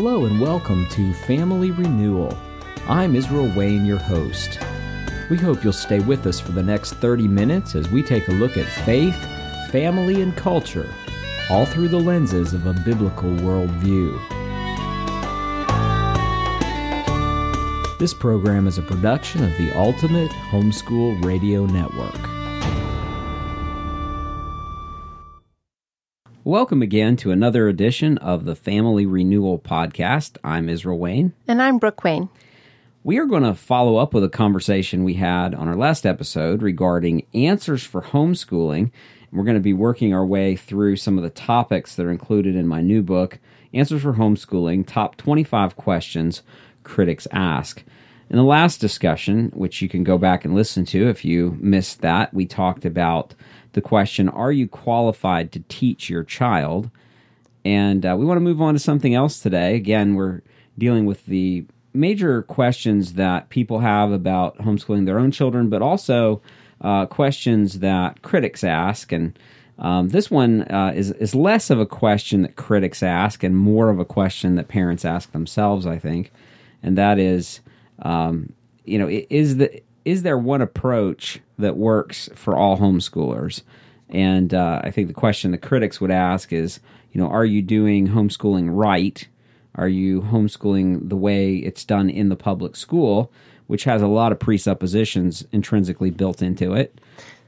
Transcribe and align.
Hello 0.00 0.26
and 0.26 0.40
welcome 0.40 0.86
to 0.90 1.12
Family 1.12 1.72
Renewal. 1.72 2.38
I'm 2.86 3.16
Israel 3.16 3.52
Wayne, 3.56 3.84
your 3.84 3.98
host. 3.98 4.60
We 5.28 5.36
hope 5.36 5.64
you'll 5.64 5.72
stay 5.72 5.98
with 5.98 6.24
us 6.24 6.38
for 6.38 6.52
the 6.52 6.62
next 6.62 6.92
30 6.92 7.26
minutes 7.26 7.74
as 7.74 7.90
we 7.90 8.04
take 8.04 8.28
a 8.28 8.32
look 8.34 8.56
at 8.56 8.66
faith, 8.84 9.16
family, 9.72 10.22
and 10.22 10.36
culture, 10.36 10.94
all 11.50 11.66
through 11.66 11.88
the 11.88 11.98
lenses 11.98 12.54
of 12.54 12.66
a 12.66 12.74
biblical 12.74 13.28
worldview. 13.28 14.16
This 17.98 18.14
program 18.14 18.68
is 18.68 18.78
a 18.78 18.82
production 18.82 19.42
of 19.42 19.50
the 19.58 19.72
Ultimate 19.76 20.30
Homeschool 20.52 21.24
Radio 21.24 21.66
Network. 21.66 22.27
Welcome 26.48 26.80
again 26.80 27.16
to 27.16 27.30
another 27.30 27.68
edition 27.68 28.16
of 28.16 28.46
the 28.46 28.54
Family 28.56 29.04
Renewal 29.04 29.58
Podcast. 29.58 30.38
I'm 30.42 30.70
Israel 30.70 30.98
Wayne. 30.98 31.34
And 31.46 31.60
I'm 31.60 31.76
Brook 31.76 32.02
Wayne. 32.02 32.30
We 33.04 33.18
are 33.18 33.26
going 33.26 33.42
to 33.42 33.54
follow 33.54 33.98
up 33.98 34.14
with 34.14 34.24
a 34.24 34.30
conversation 34.30 35.04
we 35.04 35.12
had 35.12 35.54
on 35.54 35.68
our 35.68 35.76
last 35.76 36.06
episode 36.06 36.62
regarding 36.62 37.26
answers 37.34 37.84
for 37.84 38.00
homeschooling. 38.00 38.92
We're 39.30 39.44
going 39.44 39.58
to 39.58 39.60
be 39.60 39.74
working 39.74 40.14
our 40.14 40.24
way 40.24 40.56
through 40.56 40.96
some 40.96 41.18
of 41.18 41.22
the 41.22 41.28
topics 41.28 41.94
that 41.94 42.06
are 42.06 42.10
included 42.10 42.56
in 42.56 42.66
my 42.66 42.80
new 42.80 43.02
book, 43.02 43.40
Answers 43.74 44.00
for 44.00 44.14
Homeschooling 44.14 44.86
Top 44.86 45.18
25 45.18 45.76
Questions 45.76 46.40
Critics 46.82 47.28
Ask. 47.30 47.84
In 48.30 48.36
the 48.36 48.42
last 48.42 48.80
discussion, 48.80 49.50
which 49.54 49.82
you 49.82 49.88
can 49.90 50.02
go 50.02 50.16
back 50.16 50.46
and 50.46 50.54
listen 50.54 50.86
to 50.86 51.10
if 51.10 51.26
you 51.26 51.58
missed 51.60 52.00
that, 52.00 52.32
we 52.32 52.46
talked 52.46 52.86
about 52.86 53.34
the 53.72 53.80
question 53.80 54.28
Are 54.28 54.52
you 54.52 54.68
qualified 54.68 55.52
to 55.52 55.60
teach 55.68 56.10
your 56.10 56.24
child? 56.24 56.90
And 57.64 58.06
uh, 58.06 58.16
we 58.18 58.24
want 58.24 58.36
to 58.36 58.42
move 58.42 58.62
on 58.62 58.74
to 58.74 58.80
something 58.80 59.14
else 59.14 59.40
today. 59.40 59.74
Again, 59.74 60.14
we're 60.14 60.42
dealing 60.78 61.06
with 61.06 61.26
the 61.26 61.66
major 61.92 62.42
questions 62.42 63.14
that 63.14 63.48
people 63.48 63.80
have 63.80 64.12
about 64.12 64.56
homeschooling 64.58 65.04
their 65.04 65.18
own 65.18 65.30
children, 65.30 65.68
but 65.68 65.82
also 65.82 66.40
uh, 66.80 67.06
questions 67.06 67.80
that 67.80 68.22
critics 68.22 68.62
ask. 68.62 69.12
And 69.12 69.38
um, 69.78 70.08
this 70.08 70.30
one 70.30 70.62
uh, 70.62 70.92
is 70.94 71.12
is 71.12 71.34
less 71.34 71.70
of 71.70 71.78
a 71.78 71.86
question 71.86 72.42
that 72.42 72.56
critics 72.56 73.02
ask 73.02 73.42
and 73.42 73.56
more 73.56 73.90
of 73.90 73.98
a 73.98 74.04
question 74.04 74.56
that 74.56 74.68
parents 74.68 75.04
ask 75.04 75.32
themselves. 75.32 75.86
I 75.86 75.98
think, 75.98 76.32
and 76.82 76.96
that 76.98 77.18
is, 77.18 77.60
um, 78.02 78.52
you 78.84 78.98
know, 78.98 79.08
is 79.08 79.56
the 79.58 79.82
is 80.04 80.22
there 80.22 80.38
one 80.38 80.62
approach 80.62 81.40
that 81.58 81.76
works 81.76 82.28
for 82.34 82.56
all 82.56 82.78
homeschoolers? 82.78 83.62
And 84.08 84.54
uh, 84.54 84.80
I 84.82 84.90
think 84.90 85.08
the 85.08 85.14
question 85.14 85.50
the 85.50 85.58
critics 85.58 86.00
would 86.00 86.10
ask 86.10 86.52
is, 86.52 86.80
you 87.12 87.20
know, 87.20 87.28
are 87.28 87.44
you 87.44 87.62
doing 87.62 88.08
homeschooling 88.08 88.68
right? 88.70 89.26
Are 89.74 89.88
you 89.88 90.22
homeschooling 90.22 91.08
the 91.08 91.16
way 91.16 91.56
it's 91.56 91.84
done 91.84 92.10
in 92.10 92.28
the 92.28 92.36
public 92.36 92.74
school, 92.74 93.30
which 93.66 93.84
has 93.84 94.02
a 94.02 94.06
lot 94.06 94.32
of 94.32 94.38
presuppositions 94.38 95.44
intrinsically 95.52 96.10
built 96.10 96.42
into 96.42 96.74
it? 96.74 96.98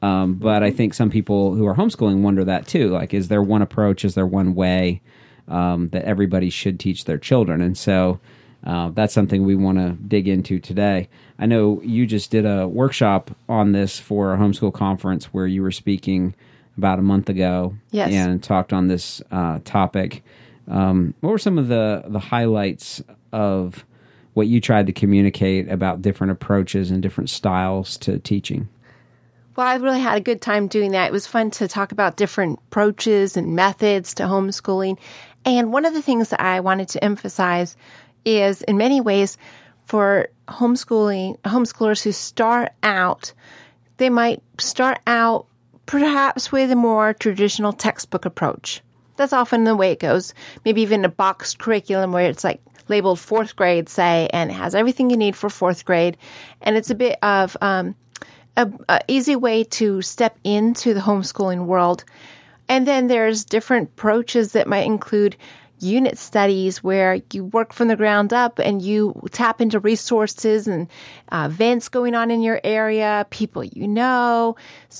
Um, 0.02 0.34
but 0.34 0.62
I 0.62 0.70
think 0.70 0.94
some 0.94 1.10
people 1.10 1.54
who 1.54 1.66
are 1.66 1.74
homeschooling 1.74 2.22
wonder 2.22 2.44
that 2.44 2.66
too. 2.66 2.90
Like, 2.90 3.12
is 3.12 3.28
there 3.28 3.42
one 3.42 3.62
approach? 3.62 4.04
Is 4.04 4.14
there 4.14 4.26
one 4.26 4.54
way 4.54 5.02
um, 5.48 5.88
that 5.88 6.04
everybody 6.04 6.50
should 6.50 6.80
teach 6.80 7.04
their 7.04 7.18
children? 7.18 7.60
And 7.60 7.76
so 7.76 8.20
uh, 8.64 8.90
that's 8.90 9.14
something 9.14 9.44
we 9.44 9.56
want 9.56 9.78
to 9.78 9.96
dig 10.06 10.28
into 10.28 10.58
today. 10.58 11.08
I 11.40 11.46
know 11.46 11.80
you 11.82 12.06
just 12.06 12.30
did 12.30 12.44
a 12.44 12.68
workshop 12.68 13.30
on 13.48 13.72
this 13.72 13.98
for 13.98 14.34
a 14.34 14.36
homeschool 14.36 14.74
conference 14.74 15.24
where 15.26 15.46
you 15.46 15.62
were 15.62 15.72
speaking 15.72 16.34
about 16.76 16.98
a 16.98 17.02
month 17.02 17.30
ago 17.30 17.74
yes. 17.90 18.12
and 18.12 18.42
talked 18.42 18.74
on 18.74 18.88
this 18.88 19.22
uh, 19.30 19.58
topic. 19.64 20.22
Um, 20.68 21.14
what 21.20 21.30
were 21.30 21.38
some 21.38 21.56
of 21.56 21.68
the, 21.68 22.04
the 22.06 22.18
highlights 22.18 23.02
of 23.32 23.86
what 24.34 24.48
you 24.48 24.60
tried 24.60 24.86
to 24.86 24.92
communicate 24.92 25.70
about 25.70 26.02
different 26.02 26.32
approaches 26.32 26.90
and 26.90 27.02
different 27.02 27.30
styles 27.30 27.96
to 27.98 28.18
teaching? 28.18 28.68
Well, 29.56 29.66
I 29.66 29.76
really 29.76 30.00
had 30.00 30.18
a 30.18 30.22
good 30.22 30.42
time 30.42 30.68
doing 30.68 30.92
that. 30.92 31.06
It 31.06 31.12
was 31.12 31.26
fun 31.26 31.50
to 31.52 31.68
talk 31.68 31.92
about 31.92 32.16
different 32.16 32.58
approaches 32.68 33.38
and 33.38 33.56
methods 33.56 34.14
to 34.14 34.24
homeschooling. 34.24 34.98
And 35.46 35.72
one 35.72 35.86
of 35.86 35.94
the 35.94 36.02
things 36.02 36.28
that 36.28 36.40
I 36.40 36.60
wanted 36.60 36.90
to 36.90 37.02
emphasize 37.02 37.76
is 38.26 38.60
in 38.62 38.76
many 38.76 39.00
ways 39.00 39.38
for 39.90 40.28
homeschooling 40.46 41.36
homeschoolers 41.40 42.00
who 42.00 42.12
start 42.12 42.70
out, 42.84 43.32
they 43.96 44.08
might 44.08 44.40
start 44.56 45.00
out 45.08 45.46
perhaps 45.84 46.52
with 46.52 46.70
a 46.70 46.76
more 46.76 47.12
traditional 47.12 47.72
textbook 47.72 48.24
approach. 48.24 48.82
That's 49.16 49.32
often 49.32 49.64
the 49.64 49.74
way 49.74 49.90
it 49.90 49.98
goes. 49.98 50.32
Maybe 50.64 50.82
even 50.82 51.04
a 51.04 51.08
boxed 51.08 51.58
curriculum 51.58 52.12
where 52.12 52.30
it's 52.30 52.44
like 52.44 52.60
labeled 52.86 53.18
fourth 53.18 53.56
grade, 53.56 53.88
say, 53.88 54.28
and 54.32 54.52
it 54.52 54.54
has 54.54 54.76
everything 54.76 55.10
you 55.10 55.16
need 55.16 55.34
for 55.34 55.50
fourth 55.50 55.84
grade. 55.84 56.16
And 56.62 56.76
it's 56.76 56.90
a 56.90 56.94
bit 56.94 57.18
of 57.24 57.56
um, 57.60 57.96
a, 58.56 58.70
a 58.88 59.00
easy 59.08 59.34
way 59.34 59.64
to 59.64 60.02
step 60.02 60.38
into 60.44 60.94
the 60.94 61.00
homeschooling 61.00 61.66
world. 61.66 62.04
And 62.68 62.86
then 62.86 63.08
there's 63.08 63.44
different 63.44 63.88
approaches 63.88 64.52
that 64.52 64.68
might 64.68 64.86
include 64.86 65.36
unit 65.80 66.18
studies 66.18 66.82
where 66.82 67.20
you 67.32 67.44
work 67.44 67.72
from 67.72 67.88
the 67.88 67.96
ground 67.96 68.32
up 68.32 68.58
and 68.58 68.82
you 68.82 69.20
tap 69.32 69.60
into 69.60 69.78
resources 69.80 70.68
and 70.68 70.88
uh, 71.30 71.48
events 71.50 71.88
going 71.88 72.14
on 72.14 72.30
in 72.30 72.42
your 72.42 72.60
area, 72.62 73.26
people 73.30 73.64
you 73.64 73.88
know, 73.88 74.56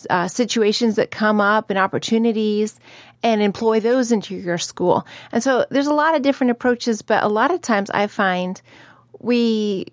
uh, 0.08 0.28
situations 0.28 0.96
that 0.96 1.10
come 1.10 1.40
up 1.40 1.70
and 1.70 1.78
opportunities, 1.78 2.78
and 3.22 3.42
employ 3.42 3.80
those 3.80 4.12
into 4.12 4.34
your 4.34 4.58
school. 4.58 5.06
And 5.32 5.42
so 5.42 5.66
there's 5.70 5.86
a 5.86 5.94
lot 5.94 6.14
of 6.14 6.22
different 6.22 6.52
approaches, 6.52 7.02
but 7.02 7.22
a 7.22 7.28
lot 7.28 7.50
of 7.50 7.60
times 7.60 7.90
I 7.90 8.06
find 8.06 8.60
we 9.18 9.86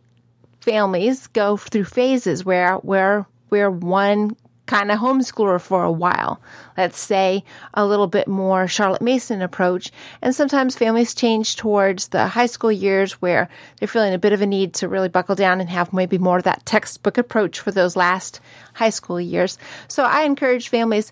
families 0.61 1.27
go 1.27 1.57
through 1.57 1.85
phases 1.85 2.43
where 2.43 2.75
where 2.75 3.25
we're 3.49 3.71
one 3.71 4.35
kind 4.67 4.91
of 4.91 4.99
homeschooler 4.99 5.59
for 5.59 5.83
a 5.83 5.91
while. 5.91 6.39
Let's 6.77 6.99
say 6.99 7.43
a 7.73 7.85
little 7.85 8.07
bit 8.07 8.27
more 8.27 8.67
Charlotte 8.67 9.01
Mason 9.01 9.41
approach. 9.41 9.91
And 10.21 10.35
sometimes 10.35 10.75
families 10.75 11.15
change 11.15 11.55
towards 11.55 12.09
the 12.09 12.27
high 12.27 12.45
school 12.45 12.71
years 12.71 13.13
where 13.13 13.49
they're 13.79 13.87
feeling 13.87 14.13
a 14.13 14.19
bit 14.19 14.33
of 14.33 14.41
a 14.41 14.45
need 14.45 14.75
to 14.75 14.87
really 14.87 15.09
buckle 15.09 15.35
down 15.35 15.59
and 15.59 15.69
have 15.69 15.93
maybe 15.93 16.17
more 16.17 16.37
of 16.37 16.43
that 16.43 16.65
textbook 16.65 17.17
approach 17.17 17.59
for 17.59 17.71
those 17.71 17.95
last 17.95 18.39
high 18.73 18.91
school 18.91 19.19
years. 19.19 19.57
So 19.87 20.03
I 20.03 20.23
encourage 20.23 20.69
families 20.69 21.11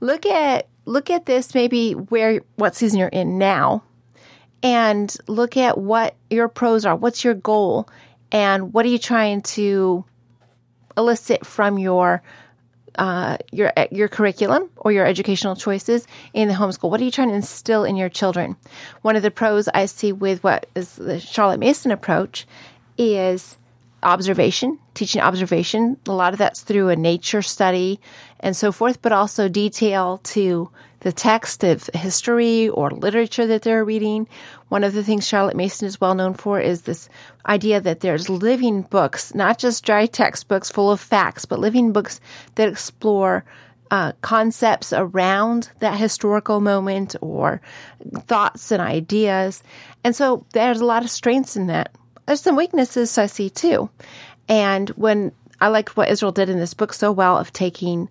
look 0.00 0.24
at 0.26 0.68
look 0.84 1.10
at 1.10 1.26
this 1.26 1.54
maybe 1.54 1.92
where 1.92 2.40
what 2.56 2.74
season 2.74 2.98
you're 2.98 3.08
in 3.08 3.38
now 3.38 3.82
and 4.62 5.14
look 5.26 5.56
at 5.56 5.78
what 5.78 6.16
your 6.28 6.48
pros 6.48 6.84
are. 6.84 6.96
What's 6.96 7.24
your 7.24 7.34
goal? 7.34 7.88
And 8.32 8.72
what 8.72 8.84
are 8.84 8.88
you 8.88 8.98
trying 8.98 9.42
to 9.42 10.04
elicit 10.96 11.46
from 11.46 11.78
your 11.78 12.22
uh, 12.98 13.38
your 13.52 13.72
your 13.90 14.08
curriculum 14.08 14.70
or 14.76 14.92
your 14.92 15.06
educational 15.06 15.56
choices 15.56 16.06
in 16.32 16.48
the 16.48 16.54
homeschool? 16.54 16.90
What 16.90 17.00
are 17.00 17.04
you 17.04 17.10
trying 17.10 17.28
to 17.28 17.34
instill 17.34 17.84
in 17.84 17.96
your 17.96 18.08
children? 18.08 18.56
One 19.02 19.16
of 19.16 19.22
the 19.22 19.30
pros 19.30 19.68
I 19.68 19.86
see 19.86 20.12
with 20.12 20.42
what 20.42 20.66
is 20.74 20.96
the 20.96 21.20
Charlotte 21.20 21.60
Mason 21.60 21.90
approach 21.90 22.46
is 22.98 23.56
observation, 24.02 24.78
teaching 24.94 25.20
observation. 25.20 25.96
A 26.06 26.12
lot 26.12 26.32
of 26.32 26.38
that's 26.38 26.62
through 26.62 26.88
a 26.88 26.96
nature 26.96 27.42
study 27.42 28.00
and 28.40 28.56
so 28.56 28.72
forth, 28.72 29.02
but 29.02 29.12
also 29.12 29.48
detail 29.48 30.18
to 30.24 30.70
the 31.00 31.12
text 31.12 31.64
of 31.64 31.88
history 31.94 32.68
or 32.68 32.90
literature 32.90 33.46
that 33.46 33.62
they're 33.62 33.84
reading. 33.84 34.28
One 34.68 34.84
of 34.84 34.92
the 34.92 35.02
things 35.02 35.26
Charlotte 35.26 35.56
Mason 35.56 35.86
is 35.86 36.00
well 36.00 36.14
known 36.14 36.34
for 36.34 36.60
is 36.60 36.82
this 36.82 37.08
idea 37.46 37.80
that 37.80 38.00
there's 38.00 38.28
living 38.28 38.82
books, 38.82 39.34
not 39.34 39.58
just 39.58 39.84
dry 39.84 40.06
textbooks 40.06 40.70
full 40.70 40.90
of 40.90 41.00
facts, 41.00 41.44
but 41.46 41.58
living 41.58 41.92
books 41.92 42.20
that 42.56 42.68
explore 42.68 43.44
uh, 43.90 44.12
concepts 44.20 44.92
around 44.92 45.70
that 45.80 45.98
historical 45.98 46.60
moment 46.60 47.16
or 47.20 47.60
thoughts 48.26 48.70
and 48.70 48.80
ideas. 48.80 49.62
And 50.04 50.14
so 50.14 50.46
there's 50.52 50.80
a 50.80 50.84
lot 50.84 51.02
of 51.02 51.10
strengths 51.10 51.56
in 51.56 51.66
that. 51.68 51.94
There's 52.30 52.42
some 52.42 52.54
weaknesses 52.54 53.18
I 53.18 53.26
see 53.26 53.50
too. 53.50 53.90
And 54.48 54.88
when 54.90 55.32
I 55.60 55.66
like 55.66 55.88
what 55.88 56.10
Israel 56.10 56.30
did 56.30 56.48
in 56.48 56.60
this 56.60 56.74
book 56.74 56.92
so 56.92 57.10
well 57.10 57.36
of 57.36 57.52
taking 57.52 58.08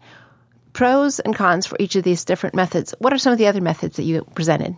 pros 0.74 1.22
and 1.22 1.34
cons 1.34 1.66
for 1.66 1.78
each 1.80 1.96
of 1.96 2.04
these 2.04 2.26
different 2.26 2.54
methods. 2.54 2.94
What 3.00 3.14
are 3.14 3.18
some 3.18 3.32
of 3.32 3.40
the 3.40 3.48
other 3.48 3.62
methods 3.62 3.96
that 3.96 4.04
you 4.04 4.28
presented? 4.36 4.76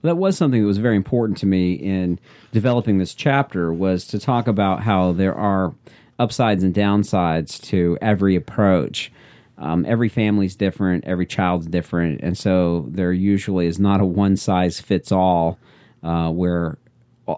That 0.00 0.16
was 0.16 0.38
something 0.38 0.62
that 0.62 0.66
was 0.66 0.78
very 0.78 0.96
important 0.96 1.36
to 1.40 1.46
me 1.46 1.74
in 1.74 2.18
developing 2.52 2.96
this 2.96 3.12
chapter 3.12 3.70
was 3.70 4.06
to 4.06 4.18
talk 4.18 4.48
about 4.48 4.82
how 4.82 5.12
there 5.12 5.34
are 5.34 5.74
upsides 6.18 6.64
and 6.64 6.74
downsides 6.74 7.60
to 7.64 7.98
every 8.00 8.34
approach. 8.34 9.12
Um, 9.58 9.84
every 9.86 10.08
family's 10.08 10.56
different, 10.56 11.04
every 11.04 11.26
child's 11.26 11.66
different, 11.66 12.22
and 12.22 12.38
so 12.38 12.86
there 12.88 13.12
usually 13.12 13.66
is 13.66 13.78
not 13.78 14.00
a 14.00 14.06
one 14.06 14.38
size 14.38 14.80
fits 14.80 15.12
all 15.12 15.58
uh, 16.02 16.30
where 16.30 16.78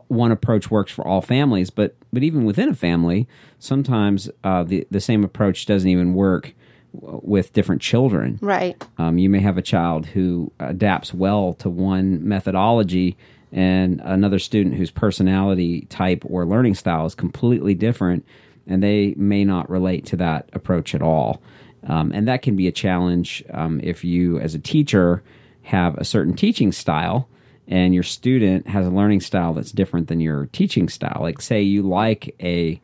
one 0.08 0.32
approach 0.32 0.70
works 0.70 0.92
for 0.92 1.06
all 1.06 1.20
families. 1.20 1.70
But 1.70 1.96
but 2.12 2.22
even 2.22 2.44
within 2.44 2.68
a 2.68 2.74
family, 2.74 3.28
sometimes 3.58 4.28
uh, 4.44 4.64
the 4.64 4.86
the 4.90 5.00
same 5.00 5.24
approach 5.24 5.66
doesn't 5.66 5.88
even 5.88 6.14
work 6.14 6.54
with 6.92 7.52
different 7.52 7.82
children. 7.82 8.38
Right. 8.40 8.82
Um, 8.98 9.18
you 9.18 9.28
may 9.28 9.40
have 9.40 9.58
a 9.58 9.62
child 9.62 10.06
who 10.06 10.52
adapts 10.58 11.12
well 11.12 11.52
to 11.54 11.68
one 11.68 12.26
methodology 12.26 13.16
and 13.52 14.00
another 14.04 14.38
student 14.38 14.76
whose 14.76 14.90
personality 14.90 15.82
type 15.88 16.24
or 16.26 16.46
learning 16.46 16.74
style 16.74 17.06
is 17.06 17.14
completely 17.14 17.74
different, 17.74 18.24
and 18.66 18.82
they 18.82 19.14
may 19.16 19.44
not 19.44 19.70
relate 19.70 20.04
to 20.06 20.16
that 20.16 20.48
approach 20.52 20.94
at 20.94 21.02
all. 21.02 21.42
Um, 21.86 22.10
and 22.12 22.26
that 22.26 22.42
can 22.42 22.56
be 22.56 22.66
a 22.66 22.72
challenge 22.72 23.44
um, 23.52 23.80
if 23.82 24.04
you, 24.04 24.40
as 24.40 24.54
a 24.54 24.58
teacher, 24.58 25.22
have 25.62 25.96
a 25.96 26.04
certain 26.04 26.34
teaching 26.34 26.72
style 26.72 27.28
and 27.68 27.94
your 27.94 28.02
student 28.02 28.68
has 28.68 28.86
a 28.86 28.90
learning 28.90 29.20
style 29.20 29.54
that's 29.54 29.72
different 29.72 30.08
than 30.08 30.20
your 30.20 30.46
teaching 30.46 30.88
style. 30.88 31.18
Like, 31.20 31.40
say 31.40 31.62
you 31.62 31.82
like 31.82 32.34
a, 32.40 32.80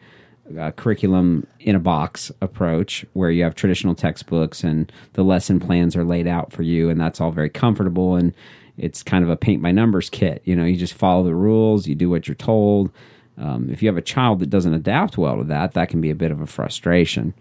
a, 0.56 0.73
curriculum 0.73 1.46
in 1.61 1.76
a 1.76 1.81
box 1.81 2.32
approach 2.40 3.06
where 3.12 3.31
you 3.31 3.43
have 3.44 3.55
traditional 3.55 3.94
textbooks 3.94 4.64
and 4.64 4.90
the 5.12 5.23
lesson 5.23 5.61
plans 5.61 5.94
are 5.96 6.05
laid 6.05 6.26
out 6.26 6.52
for 6.52 6.62
you, 6.62 6.90
and 6.90 7.00
that's 7.00 7.20
all 7.20 7.31
very 7.31 7.50
comfortable 7.50 8.17
and 8.17 8.34
it's 8.79 9.02
kind 9.02 9.23
of 9.25 9.31
a 9.31 9.37
paint 9.37 9.62
by 9.62 9.70
numbers 9.70 10.11
kit. 10.11 10.43
You 10.44 10.56
know, 10.56 10.64
you 10.64 10.76
just 10.76 10.94
follow 10.94 11.23
the 11.23 11.34
rules, 11.34 11.87
you 11.87 11.94
do 11.94 12.11
what 12.11 12.26
you're 12.26 12.34
told. 12.34 12.90
Um, 13.38 13.70
if 13.70 13.82
you 13.82 13.88
have 13.88 13.96
a 13.96 14.02
child 14.02 14.40
that 14.40 14.50
doesn't 14.50 14.75
adapt 14.75 15.17
well 15.17 15.38
to 15.38 15.44
that, 15.44 15.73
that 15.73 15.88
can 15.88 16.00
be 16.00 16.11
a 16.11 16.14
bit 16.14 16.31
of 16.31 16.40
a 16.40 16.46
frustration. 16.46 17.34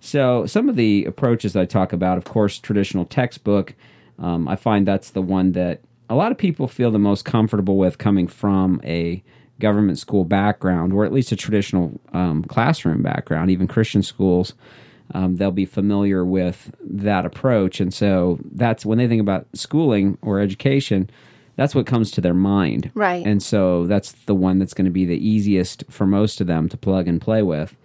So, 0.00 0.46
some 0.46 0.68
of 0.68 0.76
the 0.76 1.04
approaches 1.06 1.56
I 1.56 1.64
talk 1.64 1.92
about, 1.92 2.18
of 2.18 2.24
course, 2.24 2.58
traditional 2.58 3.04
textbook, 3.04 3.74
um, 4.18 4.46
I 4.48 4.56
find 4.56 4.86
that's 4.86 5.10
the 5.10 5.22
one 5.22 5.52
that 5.52 5.80
a 6.08 6.14
lot 6.14 6.32
of 6.32 6.38
people 6.38 6.68
feel 6.68 6.90
the 6.90 6.98
most 6.98 7.24
comfortable 7.24 7.76
with 7.76 7.98
coming 7.98 8.26
from 8.26 8.80
a 8.84 9.22
government 9.60 9.98
school 9.98 10.24
background 10.24 10.92
or 10.92 11.04
at 11.04 11.12
least 11.12 11.32
a 11.32 11.36
traditional 11.36 12.00
um, 12.12 12.42
classroom 12.44 13.02
background, 13.02 13.50
even 13.50 13.66
Christian 13.66 14.02
schools. 14.02 14.54
Um, 15.12 15.36
they'll 15.36 15.50
be 15.50 15.66
familiar 15.66 16.24
with 16.24 16.74
that 16.80 17.26
approach. 17.26 17.80
And 17.80 17.92
so 17.92 18.38
that's 18.52 18.86
when 18.86 18.98
they 18.98 19.06
think 19.06 19.20
about 19.20 19.46
schooling 19.54 20.18
or 20.22 20.40
education, 20.40 21.10
that's 21.56 21.74
what 21.74 21.86
comes 21.86 22.10
to 22.12 22.20
their 22.20 22.34
mind. 22.34 22.90
Right. 22.94 23.24
And 23.24 23.42
so 23.42 23.86
that's 23.86 24.12
the 24.12 24.34
one 24.34 24.58
that's 24.58 24.74
going 24.74 24.86
to 24.86 24.90
be 24.90 25.04
the 25.04 25.28
easiest 25.28 25.84
for 25.90 26.06
most 26.06 26.40
of 26.40 26.46
them 26.46 26.68
to 26.70 26.76
plug 26.76 27.06
and 27.06 27.20
play 27.20 27.42
with. 27.42 27.76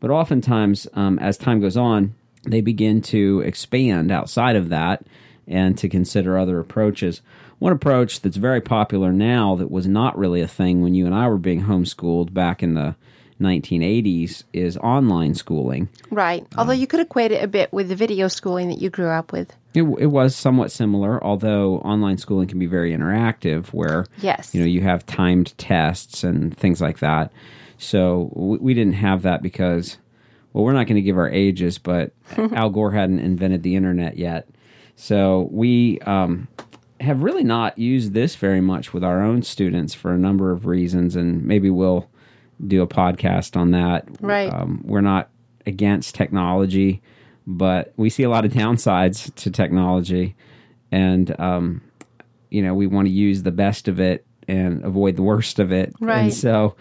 But 0.00 0.10
oftentimes, 0.10 0.86
um, 0.94 1.18
as 1.18 1.38
time 1.38 1.60
goes 1.60 1.76
on, 1.76 2.14
they 2.44 2.60
begin 2.60 3.00
to 3.02 3.40
expand 3.40 4.12
outside 4.12 4.54
of 4.54 4.68
that 4.68 5.04
and 5.48 5.76
to 5.78 5.88
consider 5.88 6.38
other 6.38 6.60
approaches. 6.60 7.22
One 7.58 7.72
approach 7.72 8.20
that's 8.20 8.36
very 8.36 8.60
popular 8.60 9.12
now 9.12 9.56
that 9.56 9.70
was 9.70 9.86
not 9.86 10.18
really 10.18 10.40
a 10.40 10.48
thing 10.48 10.82
when 10.82 10.94
you 10.94 11.06
and 11.06 11.14
I 11.14 11.28
were 11.28 11.38
being 11.38 11.62
homeschooled 11.62 12.34
back 12.34 12.62
in 12.62 12.74
the 12.74 12.96
1980s 13.40 14.44
is 14.52 14.76
online 14.78 15.34
schooling. 15.34 15.88
Right. 16.10 16.46
Although 16.56 16.72
you 16.72 16.86
could 16.86 17.00
equate 17.00 17.32
it 17.32 17.42
a 17.42 17.48
bit 17.48 17.72
with 17.72 17.88
the 17.88 17.96
video 17.96 18.28
schooling 18.28 18.68
that 18.68 18.78
you 18.78 18.90
grew 18.90 19.08
up 19.08 19.32
with. 19.32 19.54
It, 19.74 19.82
it, 19.82 20.06
was 20.06 20.34
somewhat 20.34 20.72
similar, 20.72 21.22
although 21.22 21.78
online 21.78 22.16
schooling 22.16 22.48
can 22.48 22.58
be 22.58 22.66
very 22.66 22.92
interactive, 22.92 23.66
where 23.68 24.06
yes, 24.22 24.54
you 24.54 24.60
know 24.60 24.66
you 24.66 24.80
have 24.80 25.04
timed 25.04 25.56
tests 25.58 26.24
and 26.24 26.56
things 26.56 26.80
like 26.80 27.00
that. 27.00 27.30
So 27.76 28.30
we, 28.34 28.56
we 28.56 28.74
didn't 28.74 28.94
have 28.94 29.22
that 29.22 29.42
because, 29.42 29.98
well, 30.54 30.64
we're 30.64 30.72
not 30.72 30.86
going 30.86 30.96
to 30.96 31.02
give 31.02 31.18
our 31.18 31.28
ages, 31.28 31.76
but 31.76 32.12
Al 32.38 32.70
Gore 32.70 32.92
hadn't 32.92 33.18
invented 33.18 33.62
the 33.62 33.76
internet 33.76 34.16
yet, 34.16 34.48
so 34.96 35.50
we 35.52 36.00
um, 36.00 36.48
have 37.00 37.22
really 37.22 37.44
not 37.44 37.78
used 37.78 38.12
this 38.12 38.36
very 38.36 38.60
much 38.60 38.92
with 38.92 39.04
our 39.04 39.22
own 39.22 39.42
students 39.42 39.94
for 39.94 40.12
a 40.12 40.18
number 40.18 40.50
of 40.50 40.66
reasons, 40.66 41.16
and 41.16 41.44
maybe 41.44 41.70
we'll 41.70 42.08
do 42.66 42.82
a 42.82 42.86
podcast 42.86 43.56
on 43.56 43.72
that. 43.72 44.06
Right. 44.20 44.52
Um, 44.52 44.82
we're 44.84 45.02
not 45.02 45.28
against 45.66 46.14
technology, 46.14 47.02
but 47.46 47.92
we 47.96 48.08
see 48.08 48.22
a 48.22 48.30
lot 48.30 48.44
of 48.44 48.52
downsides 48.52 49.34
to 49.36 49.50
technology, 49.50 50.36
and 50.90 51.38
um, 51.40 51.82
you 52.50 52.62
know 52.62 52.74
we 52.74 52.86
want 52.86 53.06
to 53.08 53.12
use 53.12 53.42
the 53.42 53.52
best 53.52 53.88
of 53.88 54.00
it 54.00 54.24
and 54.48 54.84
avoid 54.84 55.16
the 55.16 55.22
worst 55.22 55.58
of 55.58 55.72
it. 55.72 55.92
Right. 56.00 56.18
And 56.20 56.34
so. 56.34 56.76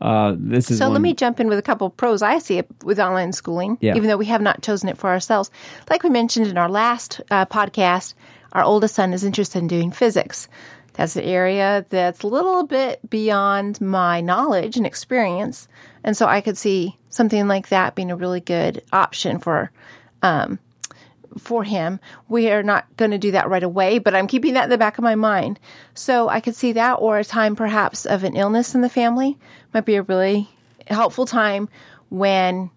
Uh, 0.00 0.34
this 0.36 0.72
is 0.72 0.78
so. 0.78 0.86
one, 0.86 0.94
let 0.94 1.02
me 1.02 1.14
jump 1.14 1.38
in 1.38 1.46
with 1.46 1.56
a 1.56 1.62
couple 1.62 1.86
of 1.86 1.96
pros 1.96 2.20
I 2.20 2.38
see 2.38 2.60
with 2.82 2.98
online 2.98 3.32
schooling, 3.32 3.78
Yeah. 3.80 3.94
even 3.94 4.08
though 4.08 4.16
we 4.16 4.26
have 4.26 4.42
not 4.42 4.60
chosen 4.60 4.88
it 4.88 4.98
for 4.98 5.08
ourselves. 5.08 5.52
Like 5.88 6.02
we 6.02 6.10
mentioned 6.10 6.48
in 6.48 6.58
our 6.58 6.68
last 6.68 7.20
uh, 7.30 7.46
podcast, 7.46 8.14
our 8.54 8.62
oldest 8.62 8.94
son 8.94 9.12
is 9.12 9.24
interested 9.24 9.58
in 9.58 9.66
doing 9.66 9.90
physics. 9.90 10.48
That's 10.94 11.16
an 11.16 11.24
area 11.24 11.84
that's 11.90 12.22
a 12.22 12.28
little 12.28 12.66
bit 12.66 13.00
beyond 13.10 13.80
my 13.80 14.20
knowledge 14.20 14.76
and 14.76 14.86
experience, 14.86 15.66
and 16.04 16.16
so 16.16 16.26
I 16.26 16.40
could 16.40 16.56
see 16.56 16.96
something 17.08 17.48
like 17.48 17.68
that 17.68 17.94
being 17.94 18.10
a 18.10 18.16
really 18.16 18.40
good 18.40 18.82
option 18.92 19.40
for 19.40 19.72
um, 20.22 20.60
for 21.38 21.64
him. 21.64 21.98
We 22.28 22.50
are 22.50 22.62
not 22.62 22.86
going 22.96 23.10
to 23.10 23.18
do 23.18 23.32
that 23.32 23.48
right 23.48 23.62
away, 23.62 23.98
but 23.98 24.14
I'm 24.14 24.28
keeping 24.28 24.54
that 24.54 24.64
in 24.64 24.70
the 24.70 24.78
back 24.78 24.98
of 24.98 25.04
my 25.04 25.16
mind. 25.16 25.58
So 25.94 26.28
I 26.28 26.40
could 26.40 26.54
see 26.54 26.72
that, 26.72 26.94
or 26.94 27.18
a 27.18 27.24
time 27.24 27.56
perhaps 27.56 28.06
of 28.06 28.22
an 28.22 28.36
illness 28.36 28.74
in 28.76 28.80
the 28.80 28.88
family 28.88 29.36
might 29.72 29.84
be 29.84 29.96
a 29.96 30.02
really 30.02 30.48
helpful 30.86 31.26
time 31.26 31.68
when 32.08 32.70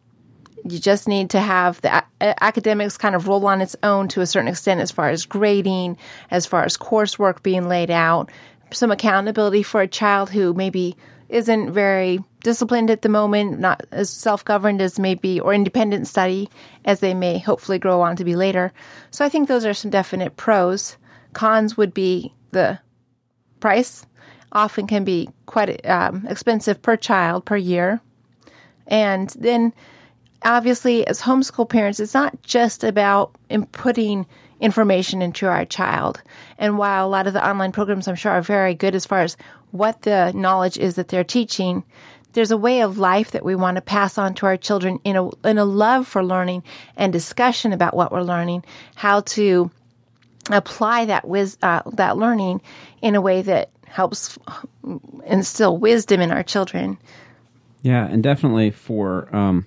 you 0.71 0.79
just 0.79 1.07
need 1.07 1.31
to 1.31 1.39
have 1.39 1.81
the 1.81 2.03
a- 2.21 2.43
academics 2.43 2.97
kind 2.97 3.15
of 3.15 3.27
roll 3.27 3.45
on 3.47 3.61
its 3.61 3.75
own 3.83 4.07
to 4.09 4.21
a 4.21 4.25
certain 4.25 4.47
extent 4.47 4.81
as 4.81 4.91
far 4.91 5.09
as 5.09 5.25
grading, 5.25 5.97
as 6.31 6.45
far 6.45 6.63
as 6.63 6.77
coursework 6.77 7.43
being 7.43 7.67
laid 7.67 7.91
out, 7.91 8.31
some 8.71 8.91
accountability 8.91 9.63
for 9.63 9.81
a 9.81 9.87
child 9.87 10.29
who 10.29 10.53
maybe 10.53 10.95
isn't 11.29 11.71
very 11.71 12.19
disciplined 12.41 12.89
at 12.89 13.01
the 13.01 13.09
moment, 13.09 13.59
not 13.59 13.85
as 13.91 14.09
self 14.09 14.45
governed 14.45 14.81
as 14.81 14.99
maybe, 14.99 15.39
or 15.39 15.53
independent 15.53 16.07
study 16.07 16.49
as 16.85 16.99
they 16.99 17.13
may 17.13 17.37
hopefully 17.37 17.79
grow 17.79 18.01
on 18.01 18.15
to 18.15 18.23
be 18.23 18.35
later. 18.35 18.71
So 19.11 19.25
I 19.25 19.29
think 19.29 19.47
those 19.47 19.65
are 19.65 19.73
some 19.73 19.91
definite 19.91 20.37
pros. 20.37 20.97
Cons 21.33 21.75
would 21.75 21.93
be 21.93 22.33
the 22.51 22.79
price, 23.59 24.05
often 24.51 24.87
can 24.87 25.03
be 25.03 25.29
quite 25.45 25.85
um, 25.85 26.25
expensive 26.29 26.81
per 26.81 26.95
child 26.95 27.45
per 27.45 27.57
year. 27.57 28.01
And 28.87 29.29
then 29.37 29.73
obviously, 30.43 31.05
as 31.07 31.21
homeschool 31.21 31.69
parents, 31.69 31.99
it's 31.99 32.13
not 32.13 32.41
just 32.43 32.83
about 32.83 33.35
inputting 33.49 34.25
information 34.59 35.21
into 35.21 35.47
our 35.47 35.65
child. 35.65 36.21
And 36.57 36.77
while 36.77 37.05
a 37.05 37.09
lot 37.09 37.27
of 37.27 37.33
the 37.33 37.47
online 37.47 37.71
programs, 37.71 38.07
I'm 38.07 38.15
sure, 38.15 38.31
are 38.31 38.41
very 38.41 38.73
good 38.73 38.95
as 38.95 39.05
far 39.05 39.21
as 39.21 39.37
what 39.71 40.01
the 40.03 40.31
knowledge 40.33 40.77
is 40.77 40.95
that 40.95 41.09
they're 41.09 41.23
teaching, 41.23 41.83
there's 42.33 42.51
a 42.51 42.57
way 42.57 42.81
of 42.81 42.97
life 42.97 43.31
that 43.31 43.45
we 43.45 43.55
want 43.55 43.75
to 43.75 43.81
pass 43.81 44.17
on 44.17 44.33
to 44.35 44.45
our 44.45 44.57
children 44.57 44.99
in 45.03 45.15
a 45.15 45.29
in 45.47 45.57
a 45.57 45.65
love 45.65 46.07
for 46.07 46.23
learning 46.23 46.63
and 46.95 47.11
discussion 47.11 47.73
about 47.73 47.95
what 47.95 48.11
we're 48.11 48.21
learning, 48.21 48.63
how 48.95 49.21
to 49.21 49.71
apply 50.51 51.05
that 51.05 51.27
wis- 51.27 51.57
uh, 51.61 51.81
that 51.93 52.17
learning 52.17 52.61
in 53.01 53.15
a 53.15 53.21
way 53.21 53.41
that 53.41 53.69
helps 53.85 54.37
instill 55.25 55.77
wisdom 55.77 56.21
in 56.21 56.31
our 56.31 56.43
children. 56.43 56.97
Yeah, 57.81 58.05
and 58.05 58.21
definitely 58.21 58.71
for 58.71 59.33
um, 59.35 59.65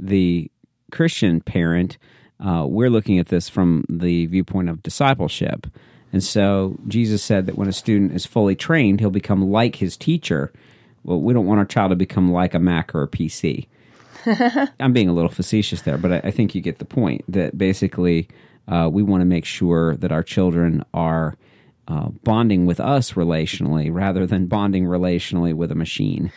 the 0.00 0.50
Christian 0.90 1.40
parent, 1.40 1.98
uh, 2.44 2.64
we're 2.66 2.90
looking 2.90 3.18
at 3.18 3.28
this 3.28 3.48
from 3.48 3.84
the 3.88 4.26
viewpoint 4.26 4.68
of 4.68 4.82
discipleship. 4.82 5.66
And 6.12 6.24
so 6.24 6.76
Jesus 6.88 7.22
said 7.22 7.46
that 7.46 7.56
when 7.56 7.68
a 7.68 7.72
student 7.72 8.12
is 8.12 8.26
fully 8.26 8.56
trained, 8.56 9.00
he'll 9.00 9.10
become 9.10 9.50
like 9.50 9.76
his 9.76 9.96
teacher. 9.96 10.52
Well, 11.04 11.20
we 11.20 11.32
don't 11.32 11.46
want 11.46 11.58
our 11.58 11.66
child 11.66 11.90
to 11.90 11.96
become 11.96 12.32
like 12.32 12.54
a 12.54 12.58
Mac 12.58 12.94
or 12.94 13.02
a 13.02 13.08
PC. 13.08 13.66
I'm 14.80 14.92
being 14.92 15.08
a 15.08 15.12
little 15.12 15.30
facetious 15.30 15.82
there, 15.82 15.98
but 15.98 16.12
I, 16.12 16.20
I 16.24 16.30
think 16.30 16.54
you 16.54 16.60
get 16.60 16.78
the 16.78 16.84
point 16.84 17.24
that 17.28 17.56
basically 17.56 18.28
uh, 18.68 18.88
we 18.90 19.02
want 19.02 19.20
to 19.20 19.26
make 19.26 19.44
sure 19.44 19.96
that 19.96 20.12
our 20.12 20.22
children 20.22 20.84
are 20.92 21.36
uh, 21.88 22.08
bonding 22.24 22.66
with 22.66 22.80
us 22.80 23.12
relationally 23.12 23.92
rather 23.92 24.26
than 24.26 24.46
bonding 24.46 24.84
relationally 24.84 25.54
with 25.54 25.72
a 25.72 25.74
machine. 25.74 26.32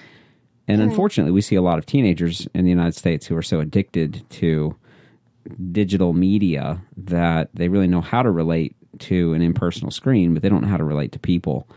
And 0.68 0.82
unfortunately, 0.82 1.32
we 1.34 1.42
see 1.42 1.56
a 1.56 1.62
lot 1.62 1.78
of 1.78 1.86
teenagers 1.86 2.48
in 2.54 2.64
the 2.64 2.70
United 2.70 2.96
States 2.96 3.26
who 3.26 3.36
are 3.36 3.42
so 3.42 3.60
addicted 3.60 4.24
to 4.32 4.76
digital 5.72 6.14
media 6.14 6.82
that 6.96 7.50
they 7.54 7.68
really 7.68 7.88
know 7.88 8.02
how 8.02 8.24
to 8.24 8.32
relate 8.32 8.76
to 9.00 9.34
an 9.34 9.42
impersonal 9.42 9.92
screen, 9.92 10.34
but 10.34 10.42
they 10.42 10.50
don't 10.50 10.62
know 10.62 10.70
how 10.70 10.78
to 10.78 10.84
relate 10.84 11.12
to 11.12 11.20
people. 11.20 11.68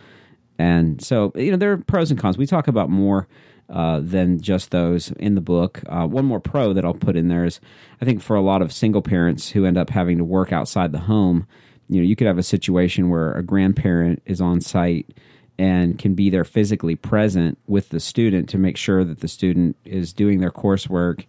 And 0.59 1.03
so, 1.03 1.33
you 1.35 1.51
know, 1.51 1.57
there 1.57 1.73
are 1.73 1.79
pros 1.79 2.11
and 2.11 2.21
cons. 2.21 2.39
We 2.39 2.47
talk 2.47 2.69
about 2.69 2.89
more 2.89 3.27
uh, 3.69 4.01
than 4.01 4.41
just 4.41 4.71
those 4.71 5.11
in 5.13 5.35
the 5.35 5.41
book. 5.41 5.83
Uh, 5.89 6.07
one 6.07 6.25
more 6.25 6.41
pro 6.41 6.73
that 6.73 6.85
I'll 6.85 6.95
put 6.95 7.17
in 7.17 7.29
there 7.29 7.45
is 7.45 7.61
I 8.01 8.05
think 8.05 8.23
for 8.23 8.37
a 8.37 8.41
lot 8.41 8.63
of 8.63 8.73
single 8.73 9.03
parents 9.03 9.51
who 9.51 9.65
end 9.65 9.77
up 9.77 9.91
having 9.91 10.19
to 10.19 10.25
work 10.25 10.53
outside 10.53 10.93
the 10.93 11.01
home, 11.01 11.47
you 11.89 12.01
know, 12.01 12.07
you 12.07 12.17
could 12.17 12.27
have 12.27 12.39
a 12.39 12.45
situation 12.45 13.11
where 13.11 13.33
a 13.35 13.43
grandparent 13.43 14.23
is 14.27 14.41
on 14.41 14.61
site 14.61 15.19
and 15.59 15.99
can 15.99 16.15
be 16.15 16.31
there 16.31 16.45
physically 16.45 16.97
present 16.97 17.59
with 17.67 17.89
the 17.89 18.01
student 18.01 18.49
to 18.51 18.59
make 18.59 18.77
sure 18.77 19.05
that 19.05 19.21
the 19.21 19.29
student 19.29 19.77
is 19.85 20.13
doing 20.13 20.41
their 20.41 20.51
coursework 20.51 21.25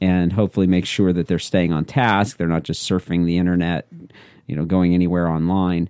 and 0.00 0.32
hopefully 0.32 0.66
make 0.66 0.86
sure 0.86 1.12
that 1.12 1.26
they're 1.26 1.38
staying 1.38 1.72
on 1.72 1.84
task. 1.84 2.36
They're 2.36 2.46
not 2.46 2.62
just 2.62 2.88
surfing 2.88 3.24
the 3.24 3.38
internet, 3.38 3.86
you 4.46 4.56
know, 4.56 4.64
going 4.64 4.94
anywhere 4.94 5.28
online. 5.28 5.88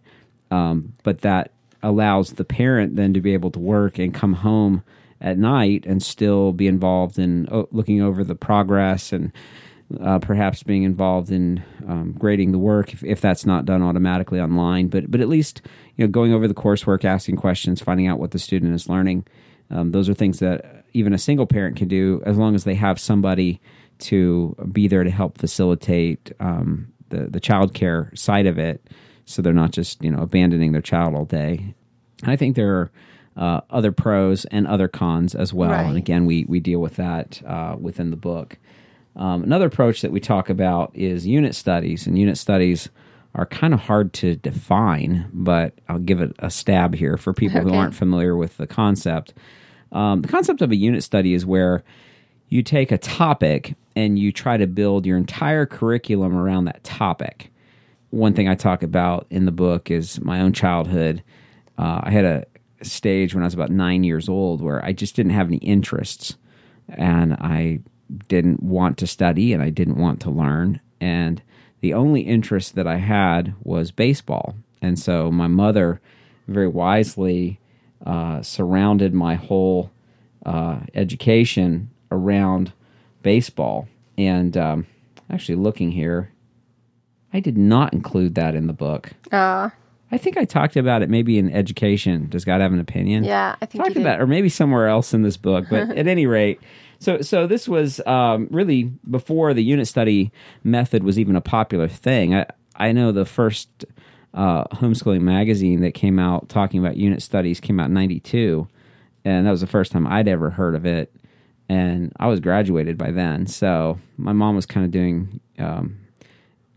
Um, 0.51 0.95
but 1.03 1.21
that 1.23 1.53
allows 1.83 2.33
the 2.33 2.45
parent 2.45 2.97
then 2.97 3.15
to 3.15 3.21
be 3.21 3.35
able 3.35 3.51
to 3.53 3.59
work 3.59 3.99
and 3.99 4.13
come 4.13 4.35
home 4.35 4.83
at 5.21 5.39
night 5.39 5.85
and 5.87 6.03
still 6.03 6.53
be 6.53 6.67
involved 6.67 7.19
in 7.19 7.49
oh, 7.51 7.69
looking 7.71 8.01
over 8.01 8.25
the 8.25 8.35
progress 8.35 9.13
and 9.13 9.33
uh, 10.01 10.19
perhaps 10.19 10.63
being 10.63 10.83
involved 10.83 11.31
in 11.31 11.63
um, 11.87 12.15
grading 12.19 12.53
the 12.53 12.59
work 12.59 12.93
if, 12.93 13.03
if 13.05 13.21
that's 13.21 13.47
not 13.47 13.65
done 13.65 13.83
automatically 13.83 14.41
online. 14.41 14.89
But 14.89 15.11
but 15.11 15.21
at 15.21 15.29
least 15.29 15.63
you 15.97 16.07
know 16.07 16.11
going 16.11 16.33
over 16.33 16.47
the 16.47 16.55
coursework, 16.55 17.05
asking 17.05 17.37
questions, 17.37 17.81
finding 17.81 18.07
out 18.07 18.19
what 18.19 18.33
the 18.33 18.39
student 18.39 18.75
is 18.75 18.89
learning. 18.89 19.27
Um, 19.71 19.93
those 19.93 20.09
are 20.09 20.15
things 20.15 20.39
that 20.41 20.85
even 20.93 21.13
a 21.13 21.19
single 21.19 21.47
parent 21.47 21.77
can 21.77 21.89
do 21.89 22.23
as 22.27 22.37
long 22.37 22.55
as 22.55 22.65
they 22.65 22.75
have 22.75 22.99
somebody 23.01 23.61
to 23.99 24.55
be 24.71 24.89
there 24.89 25.05
to 25.05 25.11
help 25.11 25.39
facilitate 25.39 26.33
um, 26.41 26.93
the 27.09 27.27
the 27.27 27.41
child 27.41 27.75
care 27.75 28.13
side 28.15 28.47
of 28.47 28.59
it, 28.59 28.89
so 29.25 29.43
they're 29.43 29.53
not 29.53 29.73
just 29.73 30.03
you 30.03 30.11
know 30.11 30.21
abandoning 30.21 30.73
their 30.73 30.83
child 30.83 31.15
all 31.15 31.25
day. 31.25 31.75
And 32.23 32.31
I 32.31 32.37
think 32.37 32.57
there 32.57 32.75
are 32.75 32.91
uh, 33.37 33.61
other 33.71 33.93
pros 33.93 34.45
and 34.47 34.67
other 34.67 34.89
cons 34.89 35.35
as 35.35 35.55
well. 35.55 35.71
Right. 35.71 35.87
And 35.87 35.97
again, 35.97 36.27
we 36.27 36.45
we 36.49 36.61
deal 36.61 36.81
with 36.81 36.97
that 36.97 37.41
uh, 37.47 37.77
within 37.79 38.11
the 38.11 38.17
book. 38.17 38.59
Um, 39.19 39.43
another 39.43 39.67
approach 39.67 40.01
that 40.03 40.13
we 40.13 40.21
talk 40.21 40.49
about 40.49 40.93
is 40.95 41.27
unit 41.27 41.55
studies, 41.55 42.07
and 42.07 42.19
unit 42.19 42.39
studies 42.39 42.89
are 43.35 43.47
kind 43.47 43.75
of 43.75 43.81
hard 43.81 44.13
to 44.15 44.37
define, 44.37 45.29
but 45.33 45.75
I'll 45.89 45.99
give 45.99 46.21
it 46.21 46.35
a 46.39 46.51
stab 46.51 46.95
here 46.95 47.17
for 47.17 47.33
people 47.33 47.61
who 47.61 47.75
aren't 47.75 47.95
familiar 47.95 48.37
with 48.37 48.57
the 48.57 48.67
concept. 48.67 49.35
Um, 49.93 50.23
the 50.23 50.29
concept 50.29 50.63
of 50.63 50.71
a 50.71 50.77
unit 50.77 51.03
study 51.03 51.35
is 51.35 51.45
where 51.45 51.83
you 52.49 52.63
take 52.63 52.91
a 52.91 52.99
topic 52.99 53.75
and 53.95 54.19
you 54.19 54.33
try 54.33 54.57
to 54.57 54.67
build 54.67 55.05
your 55.05 55.17
entire 55.17 55.67
curriculum 55.67 56.37
around 56.37 56.65
that 56.67 56.83
topic. 56.85 57.53
One 58.11 58.33
thing 58.33 58.49
I 58.49 58.55
talk 58.55 58.83
about 58.83 59.27
in 59.31 59.45
the 59.45 59.53
book 59.53 59.91
is 59.91 60.21
my 60.21 60.41
own 60.41 60.53
childhood. 60.53 61.23
Uh, 61.77 62.01
I 62.05 62.11
had 62.11 62.25
a 62.25 62.47
stage 62.83 63.35
when 63.35 63.43
I 63.43 63.47
was 63.47 63.55
about 63.55 63.71
nine 63.71 64.05
years 64.05 64.29
old 64.29 64.63
where 64.63 64.83
I 64.85 64.93
just 64.93 65.15
didn't 65.15 65.33
have 65.33 65.49
any 65.49 65.59
interests 65.59 66.37
and 66.89 67.35
I 67.35 67.81
didn't 68.29 68.63
want 68.63 68.99
to 68.99 69.07
study 69.07 69.53
and 69.53 69.63
I 69.63 69.71
didn't 69.71 69.97
want 69.97 70.21
to 70.21 70.31
learn. 70.31 70.81
And 71.01 71.43
the 71.81 71.95
only 71.95 72.23
interest 72.23 72.75
that 72.75 72.87
I 72.87 72.97
had 72.97 73.55
was 73.63 73.91
baseball. 73.91 74.57
And 74.81 74.99
so 74.99 75.31
my 75.31 75.47
mother 75.47 76.01
very 76.47 76.69
wisely 76.69 77.61
uh, 78.05 78.43
surrounded 78.43 79.15
my 79.15 79.35
whole 79.35 79.91
uh, 80.47 80.81
education 80.95 81.91
around 82.11 82.73
baseball. 83.23 83.89
And 84.17 84.57
um, 84.57 84.87
actually, 85.31 85.57
looking 85.57 85.93
here, 85.93 86.33
I 87.33 87.41
did 87.41 87.59
not 87.59 87.93
include 87.93 88.35
that 88.37 88.55
in 88.55 88.67
the 88.67 88.73
book. 88.73 89.13
Uh, 89.31 89.71
I 90.11 90.17
think 90.17 90.39
I 90.39 90.45
talked 90.45 90.77
about 90.77 91.03
it 91.03 91.11
maybe 91.11 91.39
in 91.39 91.53
education. 91.53 92.29
Does 92.31 92.45
God 92.45 92.61
have 92.61 92.73
an 92.73 92.81
opinion? 92.81 93.25
yeah, 93.25 93.57
I 93.61 93.67
think 93.67 93.85
talked 93.85 93.97
about, 93.97 94.21
or 94.21 94.27
maybe 94.27 94.49
somewhere 94.49 94.89
else 94.89 95.13
in 95.13 95.23
this 95.23 95.37
book. 95.37 95.67
But 95.69 95.91
at 95.97 96.07
any 96.07 96.27
rate, 96.27 96.61
so 96.99 97.21
so 97.21 97.47
this 97.47 97.69
was 97.69 98.01
um, 98.07 98.49
really 98.51 98.85
before 99.09 99.55
the 99.55 99.63
unit 99.63 99.87
study 99.87 100.33
method 100.65 101.03
was 101.03 101.19
even 101.19 101.37
a 101.37 101.41
popular 101.41 101.89
thing. 101.89 102.35
I 102.35 102.47
I 102.77 102.93
know 102.93 103.13
the 103.13 103.25
first 103.25 103.85
uh, 104.35 104.65
homeschooling 104.65 105.23
magazine 105.23 105.81
that 105.81 105.95
came 105.95 106.19
out 106.19 106.49
talking 106.49 106.81
about 106.81 106.97
unit 106.97 107.23
studies 107.23 107.61
came 107.61 107.81
out 107.81 107.87
in 107.87 107.95
'92, 107.95 108.67
and 109.25 109.47
that 109.47 109.51
was 109.51 109.61
the 109.61 109.67
first 109.67 109.93
time 109.93 110.07
I'd 110.07 110.29
ever 110.29 110.51
heard 110.51 110.75
of 110.75 110.87
it. 110.87 111.15
And 111.69 112.13
I 112.19 112.29
was 112.29 112.41
graduated 112.41 112.97
by 112.97 113.11
then, 113.11 113.47
so 113.47 113.99
my 114.17 114.33
mom 114.33 114.57
was 114.57 114.67
kind 114.67 114.85
of 114.85 114.91
doing. 114.91 115.41
Um, 115.59 115.99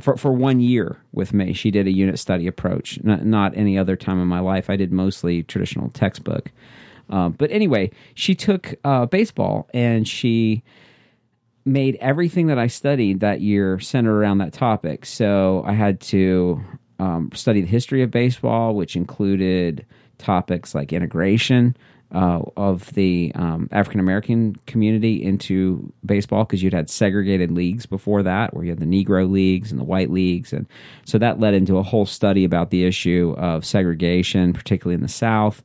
for 0.02 0.18
for 0.18 0.32
one 0.32 0.60
year 0.60 0.98
with 1.12 1.32
me. 1.32 1.54
She 1.54 1.70
did 1.70 1.88
a 1.88 1.92
unit 1.92 2.18
study 2.18 2.48
approach, 2.48 3.00
not, 3.04 3.24
not 3.24 3.56
any 3.56 3.78
other 3.78 3.96
time 3.96 4.20
in 4.20 4.28
my 4.28 4.40
life. 4.40 4.68
I 4.68 4.76
did 4.76 4.92
mostly 4.92 5.44
traditional 5.44 5.90
textbook. 5.90 6.52
Uh, 7.12 7.30
but 7.30 7.52
anyway, 7.52 7.92
she 8.16 8.34
took 8.34 8.74
uh, 8.84 9.06
baseball 9.06 9.70
and 9.74 10.08
she 10.08 10.64
made 11.66 11.96
everything 12.02 12.48
that 12.48 12.58
I 12.58 12.68
studied 12.68 13.20
that 13.20 13.42
year 13.42 13.80
center 13.80 14.16
around 14.16 14.40
that 14.40 14.54
topic. 14.54 15.06
So 15.06 15.64
I 15.66 15.74
had 15.74 16.00
to 16.02 16.64
um, 17.00 17.30
study 17.34 17.62
the 17.62 17.68
history 17.68 18.02
of 18.02 18.12
baseball, 18.12 18.74
which 18.74 18.96
included 18.96 19.86
topics 20.18 20.74
like 20.74 20.94
integration 20.94 21.76
uh, 22.14 22.42
of 22.58 22.94
the 22.94 23.32
um, 23.36 23.70
African 23.72 24.00
American 24.00 24.56
community 24.68 25.24
into 25.24 25.92
baseball, 26.06 26.44
because 26.44 26.62
you'd 26.62 26.74
had 26.74 26.90
segregated 26.90 27.52
leagues 27.52 27.86
before 27.86 28.22
that, 28.24 28.54
where 28.54 28.66
you 28.66 28.72
had 28.72 28.80
the 28.80 28.86
Negro 28.86 29.30
leagues 29.30 29.72
and 29.72 29.80
the 29.80 29.86
white 29.86 30.12
leagues, 30.12 30.52
and 30.52 30.68
so 31.06 31.18
that 31.18 31.40
led 31.40 31.54
into 31.54 31.78
a 31.78 31.84
whole 31.84 32.06
study 32.06 32.44
about 32.44 32.70
the 32.70 32.86
issue 32.86 33.34
of 33.38 33.66
segregation, 33.66 34.52
particularly 34.52 34.96
in 34.96 35.02
the 35.02 35.08
South. 35.08 35.64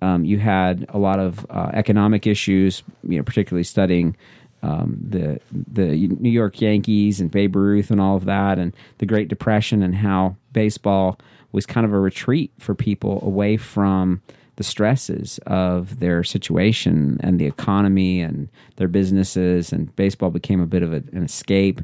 Um, 0.00 0.24
you 0.24 0.38
had 0.38 0.86
a 0.90 0.98
lot 0.98 1.18
of 1.18 1.46
uh, 1.50 1.70
economic 1.72 2.26
issues, 2.26 2.82
you 3.02 3.18
know, 3.18 3.24
particularly 3.24 3.64
studying 3.64 4.16
um, 4.62 4.98
the 5.00 5.40
the 5.52 6.08
New 6.08 6.30
York 6.30 6.60
Yankees 6.60 7.20
and 7.20 7.30
Babe 7.30 7.56
Ruth 7.56 7.90
and 7.90 8.00
all 8.00 8.16
of 8.16 8.24
that, 8.24 8.58
and 8.58 8.74
the 8.98 9.06
Great 9.06 9.28
Depression, 9.28 9.82
and 9.82 9.94
how 9.94 10.36
baseball 10.52 11.18
was 11.52 11.66
kind 11.66 11.86
of 11.86 11.92
a 11.92 11.98
retreat 11.98 12.52
for 12.58 12.74
people 12.74 13.20
away 13.24 13.56
from 13.56 14.20
the 14.56 14.64
stresses 14.64 15.38
of 15.46 16.00
their 16.00 16.24
situation 16.24 17.18
and 17.22 17.38
the 17.38 17.46
economy 17.46 18.20
and 18.20 18.48
their 18.76 18.88
businesses, 18.88 19.72
and 19.72 19.94
baseball 19.94 20.30
became 20.30 20.60
a 20.60 20.66
bit 20.66 20.82
of 20.82 20.92
a, 20.92 20.96
an 21.12 21.22
escape. 21.22 21.80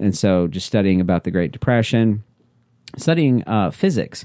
And 0.00 0.16
so, 0.16 0.48
just 0.48 0.66
studying 0.66 1.00
about 1.00 1.24
the 1.24 1.30
Great 1.30 1.52
Depression, 1.52 2.22
studying 2.96 3.44
uh, 3.46 3.70
physics. 3.70 4.24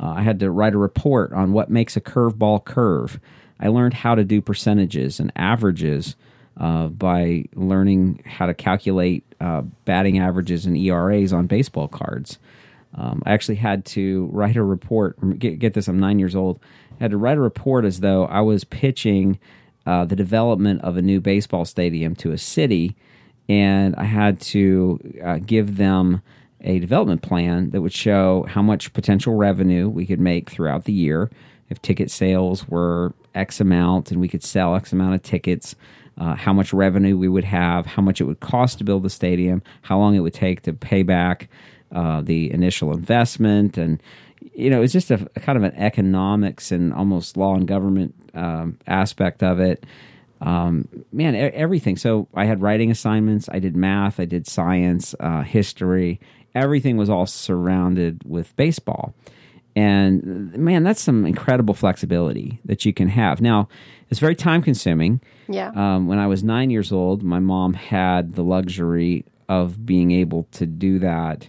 Uh, 0.00 0.14
I 0.16 0.22
had 0.22 0.40
to 0.40 0.50
write 0.50 0.74
a 0.74 0.78
report 0.78 1.32
on 1.32 1.52
what 1.52 1.70
makes 1.70 1.96
a 1.96 2.00
curveball 2.00 2.64
curve. 2.64 3.20
I 3.60 3.68
learned 3.68 3.94
how 3.94 4.14
to 4.14 4.24
do 4.24 4.40
percentages 4.40 5.20
and 5.20 5.32
averages 5.36 6.16
uh, 6.56 6.88
by 6.88 7.44
learning 7.54 8.22
how 8.26 8.46
to 8.46 8.54
calculate 8.54 9.24
uh, 9.40 9.62
batting 9.84 10.18
averages 10.18 10.66
and 10.66 10.76
ERAs 10.76 11.32
on 11.32 11.46
baseball 11.46 11.88
cards. 11.88 12.38
Um, 12.94 13.22
I 13.24 13.32
actually 13.32 13.56
had 13.56 13.84
to 13.86 14.28
write 14.32 14.56
a 14.56 14.62
report. 14.62 15.16
Get, 15.38 15.58
get 15.58 15.74
this, 15.74 15.88
I'm 15.88 15.98
nine 15.98 16.18
years 16.18 16.36
old. 16.36 16.60
I 17.00 17.04
had 17.04 17.10
to 17.12 17.16
write 17.16 17.38
a 17.38 17.40
report 17.40 17.84
as 17.84 18.00
though 18.00 18.26
I 18.26 18.40
was 18.40 18.64
pitching 18.64 19.38
uh, 19.86 20.04
the 20.04 20.16
development 20.16 20.82
of 20.82 20.96
a 20.96 21.02
new 21.02 21.20
baseball 21.20 21.64
stadium 21.64 22.14
to 22.16 22.32
a 22.32 22.38
city, 22.38 22.96
and 23.48 23.96
I 23.96 24.04
had 24.04 24.40
to 24.40 25.00
uh, 25.24 25.38
give 25.38 25.76
them 25.76 26.22
a 26.62 26.78
development 26.78 27.22
plan 27.22 27.70
that 27.70 27.82
would 27.82 27.92
show 27.92 28.46
how 28.48 28.62
much 28.62 28.92
potential 28.92 29.34
revenue 29.34 29.88
we 29.88 30.06
could 30.06 30.20
make 30.20 30.50
throughout 30.50 30.84
the 30.84 30.92
year 30.92 31.30
if 31.72 31.82
ticket 31.82 32.10
sales 32.10 32.68
were 32.68 33.12
X 33.34 33.60
amount 33.60 34.12
and 34.12 34.20
we 34.20 34.28
could 34.28 34.44
sell 34.44 34.76
X 34.76 34.92
amount 34.92 35.14
of 35.14 35.22
tickets, 35.22 35.74
uh, 36.18 36.36
how 36.36 36.52
much 36.52 36.72
revenue 36.72 37.16
we 37.16 37.28
would 37.28 37.44
have, 37.44 37.86
how 37.86 38.02
much 38.02 38.20
it 38.20 38.24
would 38.24 38.40
cost 38.40 38.78
to 38.78 38.84
build 38.84 39.02
the 39.02 39.10
stadium, 39.10 39.62
how 39.80 39.98
long 39.98 40.14
it 40.14 40.20
would 40.20 40.34
take 40.34 40.62
to 40.62 40.72
pay 40.72 41.02
back 41.02 41.48
uh, 41.90 42.20
the 42.20 42.52
initial 42.52 42.92
investment, 42.92 43.76
and 43.76 44.02
you 44.54 44.70
know 44.70 44.82
it's 44.82 44.92
just 44.92 45.10
a, 45.10 45.28
a 45.36 45.40
kind 45.40 45.56
of 45.56 45.64
an 45.64 45.74
economics 45.76 46.72
and 46.72 46.92
almost 46.92 47.36
law 47.36 47.54
and 47.54 47.66
government 47.66 48.14
um, 48.34 48.78
aspect 48.86 49.42
of 49.42 49.60
it. 49.60 49.84
Um, 50.40 50.88
man, 51.12 51.34
everything. 51.34 51.96
So 51.96 52.28
I 52.34 52.46
had 52.46 52.60
writing 52.60 52.90
assignments. 52.90 53.48
I 53.52 53.58
did 53.60 53.76
math. 53.76 54.18
I 54.18 54.24
did 54.24 54.46
science, 54.46 55.14
uh, 55.20 55.42
history. 55.42 56.18
Everything 56.54 56.96
was 56.96 57.08
all 57.10 57.26
surrounded 57.26 58.22
with 58.24 58.54
baseball. 58.56 59.14
And 59.74 60.52
man, 60.56 60.82
that's 60.82 61.00
some 61.00 61.24
incredible 61.24 61.74
flexibility 61.74 62.60
that 62.64 62.84
you 62.84 62.92
can 62.92 63.08
have. 63.08 63.40
Now, 63.40 63.68
it's 64.10 64.20
very 64.20 64.34
time 64.34 64.62
consuming. 64.62 65.20
Yeah. 65.48 65.72
Um, 65.74 66.06
when 66.06 66.18
I 66.18 66.26
was 66.26 66.44
nine 66.44 66.70
years 66.70 66.92
old, 66.92 67.22
my 67.22 67.38
mom 67.38 67.72
had 67.72 68.34
the 68.34 68.42
luxury 68.42 69.24
of 69.48 69.86
being 69.86 70.10
able 70.10 70.46
to 70.52 70.66
do 70.66 70.98
that 70.98 71.48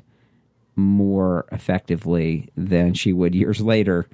more 0.75 1.45
effectively 1.51 2.50
than 2.55 2.93
she 2.93 3.13
would 3.13 3.36
years 3.36 3.62
later 3.62 4.07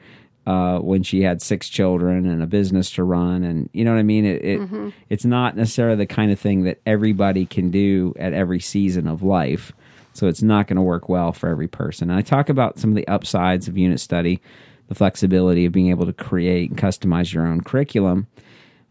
uh, 0.46 0.80
when 0.80 1.04
she 1.04 1.22
had 1.22 1.42
six 1.42 1.70
children 1.70 2.26
and 2.26 2.42
a 2.42 2.48
business 2.48 2.90
to 2.92 3.04
run. 3.04 3.44
And 3.44 3.70
you 3.72 3.86
know 3.86 3.92
what 3.92 4.00
I 4.00 4.04
mean? 4.04 4.26
It, 4.26 4.44
it 4.44 4.94
it's 5.10 5.26
not 5.26 5.56
necessarily 5.56 5.98
the 5.98 6.08
kind 6.08 6.32
of 6.32 6.40
thing 6.40 6.64
that 6.64 6.82
everybody 6.86 7.46
can 7.46 7.70
do 7.70 8.14
at 8.18 8.34
every 8.34 8.60
season 8.60 9.08
of 9.08 9.22
life. 9.22 9.72
So 10.20 10.28
it's 10.28 10.44
not 10.44 10.68
going 10.68 10.76
to 10.76 10.82
work 10.82 11.08
well 11.08 11.32
for 11.32 11.50
every 11.50 11.68
person. 11.68 12.10
And 12.10 12.20
I 12.20 12.22
talk 12.22 12.50
about 12.50 12.78
some 12.78 12.90
of 12.90 12.96
the 12.96 13.08
upsides 13.08 13.68
of 13.68 13.78
unit 13.78 14.00
study, 14.00 14.42
the 14.88 14.96
flexibility 14.96 15.66
of 15.66 15.72
being 15.72 15.90
able 15.90 16.06
to 16.06 16.14
create 16.14 16.70
and 16.70 16.78
customize 16.78 17.34
your 17.34 17.48
own 17.48 17.62
curriculum. 17.62 18.28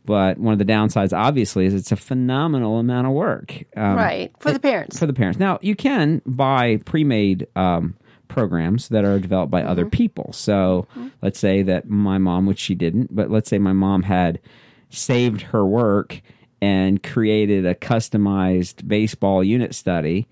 But 0.06 0.38
one 0.38 0.54
of 0.54 0.58
the 0.58 0.64
downsides, 0.64 1.16
obviously, 1.16 1.66
is 1.66 1.75
it's 1.75 1.92
a 1.92 1.97
phenomenal 1.97 2.78
amount 2.78 3.08
of 3.08 3.12
work. 3.12 3.62
Um, 3.76 3.97
right. 3.97 4.32
For 4.38 4.52
the 4.52 4.58
parents. 4.58 4.99
for 4.99 5.04
the 5.04 5.12
parents. 5.12 5.38
Now 5.38 5.58
you 5.61 5.76
can 5.76 6.23
buy 6.25 6.78
pre-made 6.87 7.47
um, 7.54 7.94
programs 8.28 8.88
that 8.88 9.04
are 9.04 9.18
developed 9.18 9.50
by 9.50 9.62
other 9.62 9.85
people. 9.85 10.32
So 10.32 10.87
let's 11.20 11.38
say 11.38 11.62
that 11.62 11.90
my 11.90 12.16
mom, 12.16 12.47
which 12.47 12.58
she 12.58 12.75
didn't, 12.75 13.14
but 13.14 13.30
let's 13.30 13.50
say 13.50 13.58
my 13.58 13.75
mom 13.75 14.02
had 14.02 14.40
saved 14.88 15.42
her 15.42 15.66
work 15.66 16.23
and 16.62 17.02
created 17.02 17.66
a 17.66 17.75
customized 17.75 18.88
baseball 18.88 19.44
unit 19.44 19.75
study. 19.75 20.26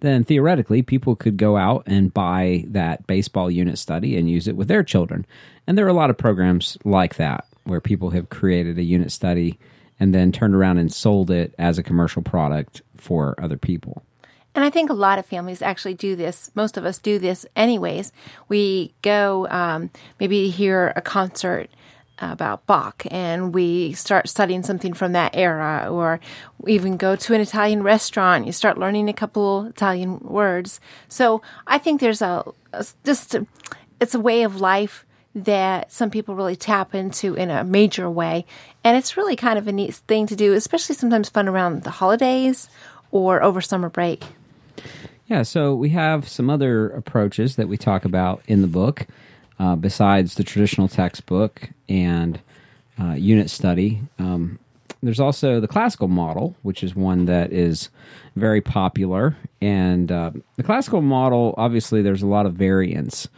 Then 0.00 0.24
theoretically, 0.24 0.82
people 0.82 1.16
could 1.16 1.36
go 1.36 1.56
out 1.56 1.82
and 1.86 2.14
buy 2.14 2.64
that 2.68 3.06
baseball 3.06 3.50
unit 3.50 3.78
study 3.78 4.16
and 4.16 4.30
use 4.30 4.46
it 4.46 4.56
with 4.56 4.68
their 4.68 4.82
children. 4.82 5.26
And 5.66 5.76
there 5.76 5.86
are 5.86 5.90
a 5.90 5.94
lot 5.94 6.10
of 6.10 6.18
programs 6.18 6.78
like 6.84 7.16
that 7.16 7.46
where 7.64 7.80
people 7.80 8.10
have 8.10 8.28
created 8.30 8.78
a 8.78 8.82
unit 8.82 9.12
study 9.12 9.58
and 10.00 10.14
then 10.14 10.32
turned 10.32 10.54
around 10.54 10.78
and 10.78 10.92
sold 10.92 11.30
it 11.30 11.54
as 11.58 11.78
a 11.78 11.82
commercial 11.82 12.22
product 12.22 12.82
for 12.96 13.34
other 13.42 13.56
people. 13.56 14.02
And 14.54 14.64
I 14.64 14.70
think 14.70 14.90
a 14.90 14.94
lot 14.94 15.18
of 15.18 15.26
families 15.26 15.62
actually 15.62 15.94
do 15.94 16.16
this. 16.16 16.50
Most 16.54 16.76
of 16.76 16.84
us 16.84 16.98
do 16.98 17.18
this 17.18 17.46
anyways. 17.54 18.12
We 18.48 18.94
go 19.02 19.46
um, 19.50 19.90
maybe 20.18 20.50
hear 20.50 20.92
a 20.96 21.00
concert 21.00 21.70
about 22.20 22.66
Bach 22.66 23.04
and 23.10 23.54
we 23.54 23.92
start 23.92 24.28
studying 24.28 24.62
something 24.62 24.92
from 24.92 25.12
that 25.12 25.36
era 25.36 25.88
or 25.90 26.20
even 26.66 26.96
go 26.96 27.16
to 27.16 27.34
an 27.34 27.40
Italian 27.40 27.82
restaurant 27.82 28.46
you 28.46 28.52
start 28.52 28.78
learning 28.78 29.08
a 29.08 29.12
couple 29.12 29.64
Italian 29.66 30.18
words. 30.20 30.80
So 31.08 31.42
I 31.66 31.78
think 31.78 32.00
there's 32.00 32.22
a, 32.22 32.44
a 32.72 32.86
just 33.04 33.34
a, 33.34 33.46
it's 34.00 34.14
a 34.14 34.20
way 34.20 34.42
of 34.42 34.60
life 34.60 35.04
that 35.34 35.92
some 35.92 36.10
people 36.10 36.34
really 36.34 36.56
tap 36.56 36.94
into 36.94 37.34
in 37.34 37.50
a 37.50 37.62
major 37.62 38.10
way 38.10 38.44
and 38.82 38.96
it's 38.96 39.16
really 39.16 39.36
kind 39.36 39.58
of 39.58 39.68
a 39.68 39.72
neat 39.72 39.94
thing 39.94 40.26
to 40.26 40.36
do 40.36 40.54
especially 40.54 40.94
sometimes 40.94 41.28
fun 41.28 41.48
around 41.48 41.82
the 41.82 41.90
holidays 41.90 42.68
or 43.10 43.42
over 43.42 43.60
summer 43.60 43.88
break. 43.88 44.24
Yeah 45.26 45.42
so 45.42 45.74
we 45.74 45.90
have 45.90 46.28
some 46.28 46.50
other 46.50 46.88
approaches 46.90 47.56
that 47.56 47.68
we 47.68 47.76
talk 47.76 48.04
about 48.04 48.42
in 48.48 48.62
the 48.62 48.66
book 48.68 49.06
uh, 49.58 49.76
besides 49.76 50.34
the 50.34 50.44
traditional 50.44 50.88
textbook 50.88 51.70
and 51.88 52.40
uh, 53.00 53.12
unit 53.12 53.50
study. 53.50 54.00
Um, 54.18 54.58
there's 55.02 55.20
also 55.20 55.60
the 55.60 55.68
classical 55.68 56.08
model, 56.08 56.56
which 56.62 56.82
is 56.82 56.94
one 56.96 57.26
that 57.26 57.52
is 57.52 57.88
very 58.34 58.60
popular. 58.60 59.36
And 59.60 60.10
uh, 60.10 60.32
the 60.56 60.62
classical 60.62 61.02
model, 61.02 61.54
obviously, 61.56 62.02
there's 62.02 62.22
a 62.22 62.26
lot 62.26 62.46
of 62.46 62.54
variance 62.54 63.28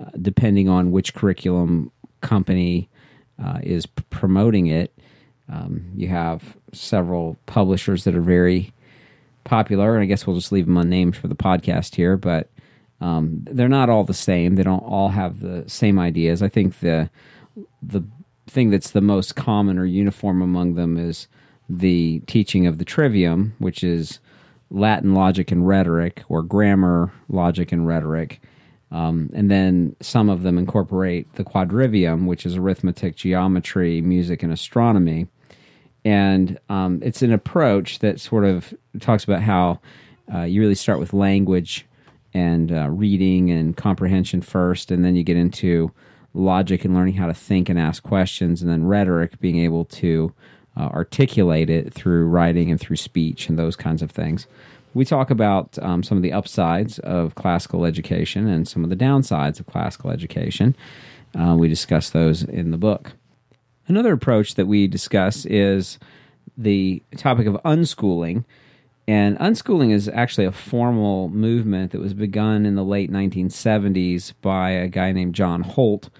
uh, 0.00 0.10
depending 0.20 0.68
on 0.68 0.92
which 0.92 1.14
curriculum 1.14 1.90
company 2.20 2.88
uh, 3.42 3.58
is 3.62 3.86
p- 3.86 4.04
promoting 4.10 4.68
it. 4.68 4.92
Um, 5.48 5.90
you 5.96 6.08
have 6.08 6.56
several 6.72 7.36
publishers 7.46 8.04
that 8.04 8.14
are 8.14 8.20
very 8.20 8.72
popular, 9.44 9.94
and 9.94 10.02
I 10.02 10.06
guess 10.06 10.26
we'll 10.26 10.36
just 10.36 10.52
leave 10.52 10.66
them 10.66 10.76
unnamed 10.76 11.16
for 11.16 11.26
the 11.26 11.34
podcast 11.34 11.96
here, 11.96 12.16
but 12.16 12.48
um, 13.00 13.44
they're 13.44 13.68
not 13.68 13.88
all 13.88 14.04
the 14.04 14.14
same. 14.14 14.56
They 14.56 14.62
don't 14.62 14.80
all 14.80 15.10
have 15.10 15.40
the 15.40 15.64
same 15.68 15.98
ideas. 15.98 16.42
I 16.42 16.48
think 16.48 16.80
the 16.80 17.10
the 17.82 18.02
thing 18.46 18.70
that's 18.70 18.90
the 18.90 19.00
most 19.00 19.36
common 19.36 19.78
or 19.78 19.84
uniform 19.84 20.42
among 20.42 20.74
them 20.74 20.96
is 20.96 21.28
the 21.68 22.20
teaching 22.26 22.66
of 22.66 22.78
the 22.78 22.84
trivium, 22.84 23.54
which 23.58 23.84
is 23.84 24.20
Latin 24.70 25.14
logic 25.14 25.50
and 25.50 25.66
rhetoric, 25.66 26.22
or 26.28 26.42
grammar, 26.42 27.12
logic, 27.28 27.72
and 27.72 27.86
rhetoric. 27.86 28.40
Um, 28.90 29.30
and 29.34 29.50
then 29.50 29.96
some 30.00 30.30
of 30.30 30.42
them 30.42 30.56
incorporate 30.56 31.32
the 31.34 31.44
quadrivium, 31.44 32.26
which 32.26 32.46
is 32.46 32.56
arithmetic, 32.56 33.16
geometry, 33.16 34.00
music, 34.00 34.42
and 34.42 34.52
astronomy. 34.52 35.26
And 36.04 36.58
um, 36.70 37.00
it's 37.02 37.22
an 37.22 37.32
approach 37.32 37.98
that 37.98 38.18
sort 38.18 38.44
of 38.44 38.72
talks 39.00 39.24
about 39.24 39.42
how 39.42 39.80
uh, 40.32 40.42
you 40.42 40.60
really 40.60 40.74
start 40.74 41.00
with 41.00 41.12
language 41.12 41.86
and 42.34 42.72
uh, 42.72 42.88
reading 42.90 43.50
and 43.50 43.76
comprehension 43.76 44.42
first, 44.42 44.90
and 44.90 45.04
then 45.04 45.16
you 45.16 45.22
get 45.22 45.36
into 45.36 45.92
logic 46.34 46.84
and 46.84 46.94
learning 46.94 47.14
how 47.14 47.26
to 47.26 47.34
think 47.34 47.68
and 47.68 47.78
ask 47.78 48.02
questions, 48.02 48.62
and 48.62 48.70
then 48.70 48.86
rhetoric, 48.86 49.40
being 49.40 49.58
able 49.58 49.84
to 49.84 50.32
uh, 50.76 50.88
articulate 50.88 51.70
it 51.70 51.92
through 51.92 52.26
writing 52.26 52.70
and 52.70 52.80
through 52.80 52.96
speech 52.96 53.48
and 53.48 53.58
those 53.58 53.76
kinds 53.76 54.02
of 54.02 54.10
things. 54.10 54.46
We 54.94 55.04
talk 55.04 55.30
about 55.30 55.78
um, 55.82 56.02
some 56.02 56.16
of 56.16 56.22
the 56.22 56.32
upsides 56.32 56.98
of 57.00 57.34
classical 57.34 57.84
education 57.84 58.46
and 58.48 58.66
some 58.66 58.84
of 58.84 58.90
the 58.90 58.96
downsides 58.96 59.60
of 59.60 59.66
classical 59.66 60.10
education. 60.10 60.74
Uh, 61.38 61.56
we 61.58 61.68
discuss 61.68 62.10
those 62.10 62.42
in 62.42 62.70
the 62.70 62.78
book. 62.78 63.12
Another 63.86 64.12
approach 64.12 64.54
that 64.54 64.66
we 64.66 64.86
discuss 64.86 65.44
is 65.46 65.98
the 66.56 67.02
topic 67.16 67.46
of 67.46 67.54
unschooling 67.64 68.44
and 69.08 69.38
unschooling 69.38 69.90
is 69.90 70.06
actually 70.06 70.44
a 70.44 70.52
formal 70.52 71.30
movement 71.30 71.92
that 71.92 72.00
was 72.00 72.12
begun 72.12 72.66
in 72.66 72.74
the 72.74 72.84
late 72.84 73.10
1970s 73.10 74.34
by 74.42 74.72
a 74.72 74.86
guy 74.86 75.12
named 75.12 75.34
John 75.34 75.62
Holt. 75.62 76.10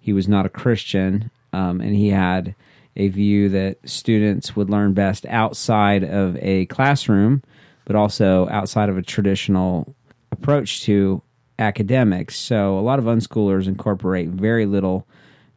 He 0.00 0.14
was 0.14 0.28
not 0.28 0.46
a 0.46 0.48
Christian, 0.48 1.30
um, 1.52 1.82
and 1.82 1.94
he 1.94 2.08
had 2.08 2.54
a 2.96 3.08
view 3.08 3.50
that 3.50 3.76
students 3.86 4.56
would 4.56 4.70
learn 4.70 4.94
best 4.94 5.26
outside 5.26 6.02
of 6.02 6.38
a 6.38 6.64
classroom, 6.66 7.42
but 7.84 7.94
also 7.94 8.48
outside 8.48 8.88
of 8.88 8.96
a 8.96 9.02
traditional 9.02 9.94
approach 10.32 10.82
to 10.84 11.20
academics. 11.58 12.38
So 12.38 12.78
a 12.78 12.80
lot 12.80 12.98
of 12.98 13.04
unschoolers 13.04 13.68
incorporate 13.68 14.30
very 14.30 14.64
little 14.64 15.06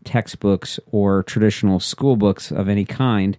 textbooks 0.03 0.77
or 0.91 1.23
traditional 1.23 1.79
school 1.79 2.17
books 2.17 2.51
of 2.51 2.67
any 2.67 2.83
kind 2.83 3.37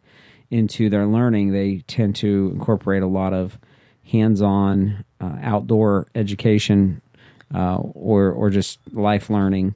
into 0.53 0.91
their 0.91 1.07
learning, 1.07 1.53
they 1.53 1.79
tend 1.87 2.15
to 2.17 2.51
incorporate 2.53 3.03
a 3.03 3.07
lot 3.07 3.33
of 3.33 3.59
hands-on 4.05 5.05
uh, 5.21 5.37
outdoor 5.43 6.07
education 6.15 7.01
uh, 7.55 7.77
or 7.77 8.31
or 8.31 8.51
just 8.51 8.79
life 8.93 9.31
learning. 9.31 9.75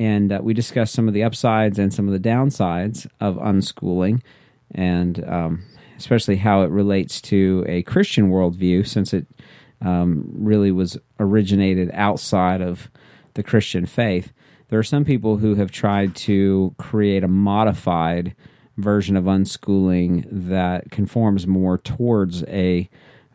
And 0.00 0.32
uh, 0.32 0.40
we 0.42 0.54
discussed 0.54 0.94
some 0.94 1.08
of 1.08 1.14
the 1.14 1.24
upsides 1.24 1.78
and 1.78 1.92
some 1.92 2.08
of 2.08 2.14
the 2.14 2.28
downsides 2.28 3.06
of 3.20 3.36
unschooling, 3.36 4.22
and 4.74 5.22
um, 5.28 5.64
especially 5.98 6.36
how 6.36 6.62
it 6.62 6.70
relates 6.70 7.20
to 7.22 7.64
a 7.68 7.82
Christian 7.82 8.30
worldview, 8.30 8.86
since 8.86 9.12
it 9.12 9.26
um, 9.82 10.30
really 10.32 10.72
was 10.72 10.96
originated 11.20 11.90
outside 11.92 12.62
of 12.62 12.88
the 13.34 13.42
Christian 13.42 13.86
faith. 13.86 14.32
There 14.68 14.78
are 14.78 14.84
some 14.84 15.04
people 15.04 15.36
who 15.38 15.54
have 15.56 15.70
tried 15.70 16.14
to 16.16 16.74
create 16.78 17.24
a 17.24 17.28
modified 17.28 18.34
version 18.78 19.16
of 19.16 19.24
unschooling 19.24 20.26
that 20.30 20.90
conforms 20.90 21.46
more 21.46 21.76
towards 21.76 22.44
a 22.44 22.88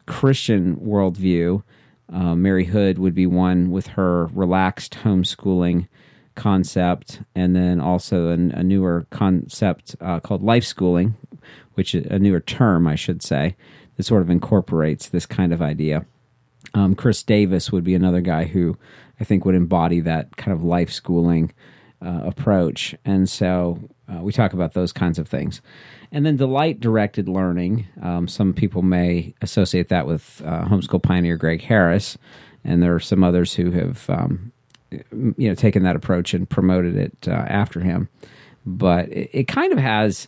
Christian 0.07 0.77
worldview. 0.77 1.63
Uh, 2.11 2.35
Mary 2.35 2.65
Hood 2.65 2.97
would 2.97 3.13
be 3.13 3.27
one 3.27 3.69
with 3.69 3.87
her 3.87 4.27
relaxed 4.27 4.99
homeschooling 5.03 5.87
concept, 6.35 7.21
and 7.35 7.55
then 7.55 7.79
also 7.79 8.29
a, 8.29 8.33
a 8.33 8.63
newer 8.63 9.05
concept 9.09 9.95
uh, 10.01 10.19
called 10.19 10.41
life 10.41 10.63
schooling, 10.63 11.15
which 11.75 11.93
is 11.93 12.05
a 12.07 12.17
newer 12.17 12.39
term, 12.39 12.87
I 12.87 12.95
should 12.95 13.21
say, 13.21 13.55
that 13.95 14.03
sort 14.03 14.21
of 14.21 14.29
incorporates 14.29 15.07
this 15.09 15.25
kind 15.25 15.53
of 15.53 15.61
idea. 15.61 16.05
Um, 16.73 16.95
Chris 16.95 17.21
Davis 17.21 17.71
would 17.71 17.83
be 17.83 17.93
another 17.93 18.21
guy 18.21 18.45
who 18.45 18.77
I 19.19 19.23
think 19.23 19.45
would 19.45 19.55
embody 19.55 19.99
that 19.99 20.37
kind 20.37 20.53
of 20.55 20.63
life 20.63 20.91
schooling 20.91 21.53
uh, 22.03 22.21
approach. 22.23 22.95
And 23.05 23.29
so 23.29 23.79
uh, 24.11 24.21
we 24.21 24.31
talk 24.31 24.53
about 24.53 24.73
those 24.73 24.91
kinds 24.91 25.17
of 25.17 25.27
things. 25.27 25.61
And 26.11 26.25
then 26.25 26.35
delight 26.35 26.79
directed 26.79 27.29
learning. 27.29 27.87
Um, 28.01 28.27
some 28.27 28.53
people 28.53 28.81
may 28.81 29.33
associate 29.41 29.89
that 29.89 30.05
with 30.05 30.41
uh, 30.45 30.65
homeschool 30.65 31.01
pioneer 31.01 31.37
Gregg 31.37 31.61
Harris, 31.61 32.17
and 32.63 32.83
there 32.83 32.93
are 32.93 32.99
some 32.99 33.23
others 33.23 33.53
who 33.53 33.71
have 33.71 34.09
um, 34.09 34.51
you 34.91 35.49
know 35.49 35.55
taken 35.55 35.83
that 35.83 35.95
approach 35.95 36.33
and 36.33 36.49
promoted 36.49 36.95
it 36.95 37.27
uh, 37.27 37.31
after 37.31 37.79
him. 37.79 38.09
But 38.65 39.09
it, 39.09 39.29
it 39.33 39.47
kind 39.47 39.71
of 39.71 39.79
has 39.79 40.27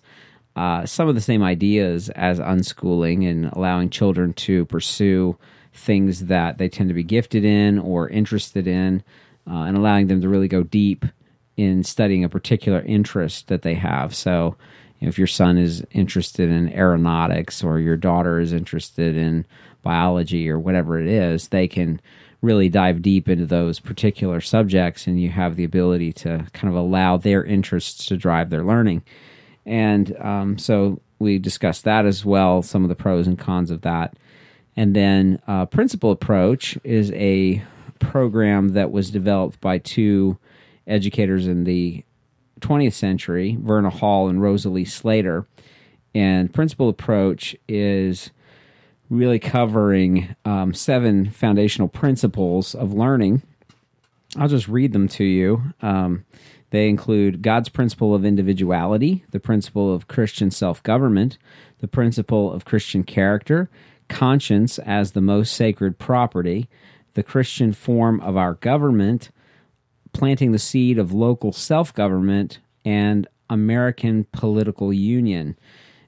uh, 0.55 0.85
some 0.85 1.07
of 1.07 1.15
the 1.15 1.21
same 1.21 1.43
ideas 1.43 2.09
as 2.09 2.39
unschooling 2.39 3.29
and 3.29 3.45
allowing 3.53 3.89
children 3.89 4.33
to 4.33 4.65
pursue 4.65 5.37
things 5.73 6.25
that 6.25 6.57
they 6.57 6.69
tend 6.69 6.89
to 6.89 6.95
be 6.95 7.03
gifted 7.03 7.43
in 7.43 7.77
or 7.77 8.07
interested 8.07 8.65
in, 8.65 9.03
uh, 9.47 9.63
and 9.63 9.75
allowing 9.75 10.07
them 10.07 10.21
to 10.21 10.29
really 10.29 10.47
go 10.47 10.63
deep 10.63 11.05
in 11.57 11.83
studying 11.83 12.23
a 12.23 12.29
particular 12.29 12.81
interest 12.81 13.47
that 13.47 13.61
they 13.61 13.75
have. 13.75 14.13
So, 14.15 14.55
if 15.01 15.17
your 15.17 15.27
son 15.27 15.57
is 15.57 15.83
interested 15.91 16.49
in 16.49 16.73
aeronautics 16.73 17.63
or 17.63 17.79
your 17.79 17.97
daughter 17.97 18.39
is 18.39 18.53
interested 18.53 19.15
in 19.15 19.45
biology 19.83 20.49
or 20.49 20.57
whatever 20.57 20.99
it 20.99 21.07
is, 21.07 21.49
they 21.49 21.67
can 21.67 21.99
really 22.41 22.69
dive 22.69 23.01
deep 23.01 23.27
into 23.27 23.45
those 23.45 23.79
particular 23.79 24.39
subjects 24.39 25.05
and 25.07 25.19
you 25.19 25.29
have 25.29 25.55
the 25.55 25.63
ability 25.63 26.13
to 26.13 26.45
kind 26.53 26.73
of 26.73 26.75
allow 26.75 27.17
their 27.17 27.43
interests 27.43 28.05
to 28.05 28.17
drive 28.17 28.49
their 28.49 28.63
learning. 28.63 29.03
And 29.65 30.15
um, 30.19 30.57
so 30.57 31.01
we 31.19 31.39
discussed 31.39 31.83
that 31.85 32.05
as 32.05 32.23
well, 32.23 32.61
some 32.61 32.83
of 32.83 32.89
the 32.89 32.95
pros 32.95 33.27
and 33.27 33.37
cons 33.37 33.71
of 33.71 33.81
that. 33.81 34.15
And 34.77 34.95
then 34.95 35.41
uh, 35.47 35.65
Principle 35.65 36.11
Approach 36.11 36.77
is 36.83 37.11
a 37.11 37.63
program 37.99 38.69
that 38.69 38.91
was 38.91 39.09
developed 39.09 39.59
by 39.61 39.77
two 39.77 40.37
educators 40.87 41.47
in 41.47 41.63
the 41.63 42.03
20th 42.61 42.93
century, 42.93 43.57
Verna 43.59 43.89
Hall 43.89 44.27
and 44.27 44.41
Rosalie 44.41 44.85
Slater. 44.85 45.45
And 46.13 46.53
Principle 46.53 46.89
Approach 46.89 47.55
is 47.67 48.31
really 49.09 49.39
covering 49.39 50.35
um, 50.45 50.73
seven 50.73 51.29
foundational 51.29 51.87
principles 51.87 52.73
of 52.73 52.93
learning. 52.93 53.41
I'll 54.37 54.47
just 54.47 54.67
read 54.67 54.93
them 54.93 55.07
to 55.09 55.23
you. 55.23 55.61
Um, 55.81 56.25
they 56.71 56.89
include 56.89 57.41
God's 57.41 57.69
principle 57.69 58.15
of 58.15 58.25
individuality, 58.25 59.23
the 59.31 59.39
principle 59.39 59.93
of 59.93 60.07
Christian 60.07 60.51
self 60.51 60.81
government, 60.83 61.37
the 61.79 61.87
principle 61.87 62.51
of 62.51 62.65
Christian 62.65 63.03
character, 63.03 63.69
conscience 64.09 64.79
as 64.79 65.11
the 65.11 65.21
most 65.21 65.53
sacred 65.53 65.99
property, 65.99 66.67
the 67.13 67.23
Christian 67.23 67.71
form 67.71 68.19
of 68.21 68.35
our 68.35 68.55
government, 68.55 69.29
planting 70.15 70.53
the 70.53 70.59
seed 70.59 70.97
of 70.97 71.11
local 71.11 71.51
self 71.51 71.93
government 71.93 72.59
and 72.85 73.27
American 73.49 74.25
political 74.31 74.93
union. 74.93 75.57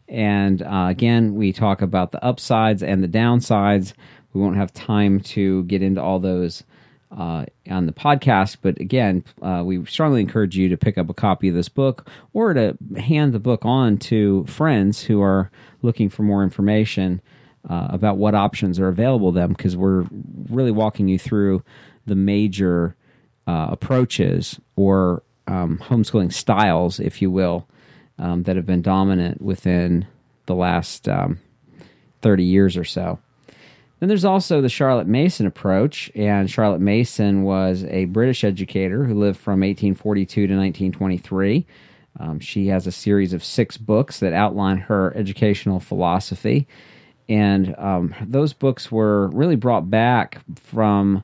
And 0.07 0.61
uh, 0.61 0.87
again, 0.89 1.35
we 1.35 1.51
talk 1.51 1.81
about 1.81 2.13
the 2.13 2.23
upsides 2.23 2.81
and 2.81 3.03
the 3.03 3.09
downsides. 3.09 3.93
we 4.31 4.39
won't 4.39 4.55
have 4.55 4.71
time 4.73 5.19
to 5.19 5.63
get 5.65 5.83
into 5.83 6.01
all 6.01 6.19
those 6.19 6.63
uh, 7.11 7.45
on 7.69 7.85
the 7.85 7.91
podcast. 7.91 8.57
But 8.61 8.79
again, 8.79 9.25
uh, 9.41 9.63
we 9.65 9.83
strongly 9.85 10.21
encourage 10.21 10.55
you 10.55 10.69
to 10.69 10.77
pick 10.77 10.97
up 10.97 11.09
a 11.09 11.13
copy 11.13 11.49
of 11.49 11.55
this 11.55 11.69
book 11.69 12.09
or 12.31 12.53
to 12.53 12.77
hand 12.95 13.33
the 13.33 13.39
book 13.39 13.65
on 13.65 13.97
to 13.97 14.45
friends 14.45 15.03
who 15.03 15.21
are 15.21 15.51
looking 15.81 16.09
for 16.09 16.23
more 16.23 16.43
information 16.43 17.21
uh, 17.69 17.87
about 17.89 18.15
what 18.15 18.35
options 18.35 18.79
are 18.79 18.87
available 18.87 19.33
to 19.33 19.39
them 19.39 19.49
because 19.49 19.75
we're 19.75 20.05
really 20.49 20.71
walking 20.71 21.09
you 21.09 21.19
through 21.19 21.61
the 22.05 22.15
major 22.15 22.95
uh, 23.47 23.67
approaches 23.71 24.59
or 24.75 25.23
um, 25.47 25.79
homeschooling 25.81 26.33
styles, 26.33 26.99
if 26.99 27.21
you 27.21 27.31
will, 27.31 27.67
um, 28.19 28.43
that 28.43 28.55
have 28.55 28.65
been 28.65 28.81
dominant 28.81 29.41
within 29.41 30.05
the 30.45 30.55
last 30.55 31.07
um, 31.07 31.39
30 32.21 32.43
years 32.43 32.77
or 32.77 32.83
so. 32.83 33.19
Then 33.99 34.09
there's 34.09 34.25
also 34.25 34.61
the 34.61 34.69
Charlotte 34.69 35.07
Mason 35.07 35.47
approach, 35.47 36.11
and 36.13 36.49
Charlotte 36.49 36.81
Mason 36.81 37.43
was 37.43 37.83
a 37.85 38.05
British 38.05 38.43
educator 38.43 39.05
who 39.05 39.15
lived 39.15 39.39
from 39.39 39.61
1842 39.61 40.47
to 40.47 40.53
1923. 40.53 41.65
Um, 42.19 42.39
she 42.39 42.67
has 42.67 42.85
a 42.85 42.91
series 42.91 43.33
of 43.33 43.43
six 43.43 43.77
books 43.77 44.19
that 44.19 44.33
outline 44.33 44.77
her 44.77 45.15
educational 45.15 45.79
philosophy, 45.79 46.67
and 47.27 47.75
um, 47.77 48.13
those 48.21 48.53
books 48.53 48.91
were 48.91 49.29
really 49.29 49.55
brought 49.55 49.89
back 49.89 50.41
from 50.55 51.23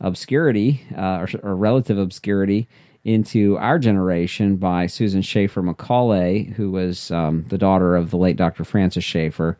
obscurity 0.00 0.84
uh, 0.96 1.18
or, 1.20 1.28
or, 1.42 1.56
relative 1.56 1.98
obscurity 1.98 2.68
into 3.04 3.56
our 3.58 3.78
generation 3.78 4.56
by 4.56 4.86
Susan 4.86 5.22
Schaeffer 5.22 5.62
Macaulay, 5.62 6.44
who 6.56 6.70
was 6.70 7.10
um, 7.10 7.44
the 7.48 7.58
daughter 7.58 7.96
of 7.96 8.10
the 8.10 8.16
late 8.16 8.36
Dr. 8.36 8.64
Francis 8.64 9.04
Schaeffer 9.04 9.58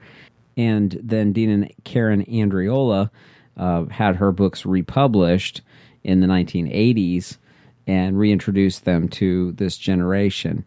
and 0.57 0.99
then 1.03 1.33
Dean 1.33 1.51
and 1.51 1.73
Karen 1.85 2.25
Andreola 2.25 3.11
uh, 3.57 3.85
had 3.87 4.17
her 4.17 4.33
books 4.33 4.67
republished 4.67 5.63
in 6.03 6.21
the 6.21 6.27
1980s 6.27 7.39
and 7.87 8.19
reintroduced 8.19 8.85
them 8.85 9.09
to 9.09 9.53
this 9.53 9.77
generation. 9.77 10.65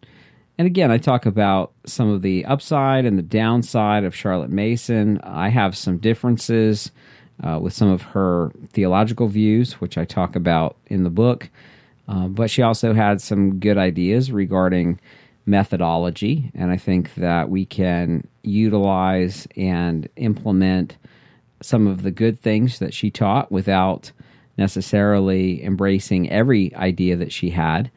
And 0.56 0.66
again, 0.66 0.90
I 0.90 0.98
talk 0.98 1.26
about 1.26 1.72
some 1.86 2.08
of 2.08 2.22
the 2.22 2.44
upside 2.44 3.04
and 3.04 3.16
the 3.18 3.22
downside 3.22 4.04
of 4.04 4.14
Charlotte 4.14 4.50
Mason. 4.50 5.20
I 5.22 5.48
have 5.48 5.76
some 5.76 5.98
differences 5.98 6.90
uh, 7.42 7.58
with 7.60 7.72
some 7.72 7.88
of 7.88 8.02
her 8.02 8.52
theological 8.72 9.28
views, 9.28 9.74
which 9.74 9.96
I 9.96 10.04
talk 10.04 10.36
about 10.36 10.76
in 10.86 11.04
the 11.04 11.10
book. 11.10 11.50
Uh, 12.08 12.26
but 12.26 12.50
she 12.50 12.62
also 12.62 12.94
had 12.94 13.20
some 13.20 13.58
good 13.60 13.76
ideas 13.76 14.32
regarding 14.32 14.98
methodology. 15.46 16.50
And 16.54 16.70
I 16.70 16.76
think 16.76 17.14
that 17.14 17.50
we 17.50 17.64
can 17.64 18.26
utilize 18.42 19.46
and 19.56 20.08
implement 20.16 20.96
some 21.60 21.86
of 21.86 22.02
the 22.02 22.10
good 22.10 22.40
things 22.40 22.78
that 22.78 22.94
she 22.94 23.10
taught 23.10 23.50
without 23.50 24.12
necessarily 24.56 25.62
embracing 25.64 26.30
every 26.30 26.74
idea 26.74 27.16
that 27.16 27.32
she 27.32 27.50
had. 27.50 27.90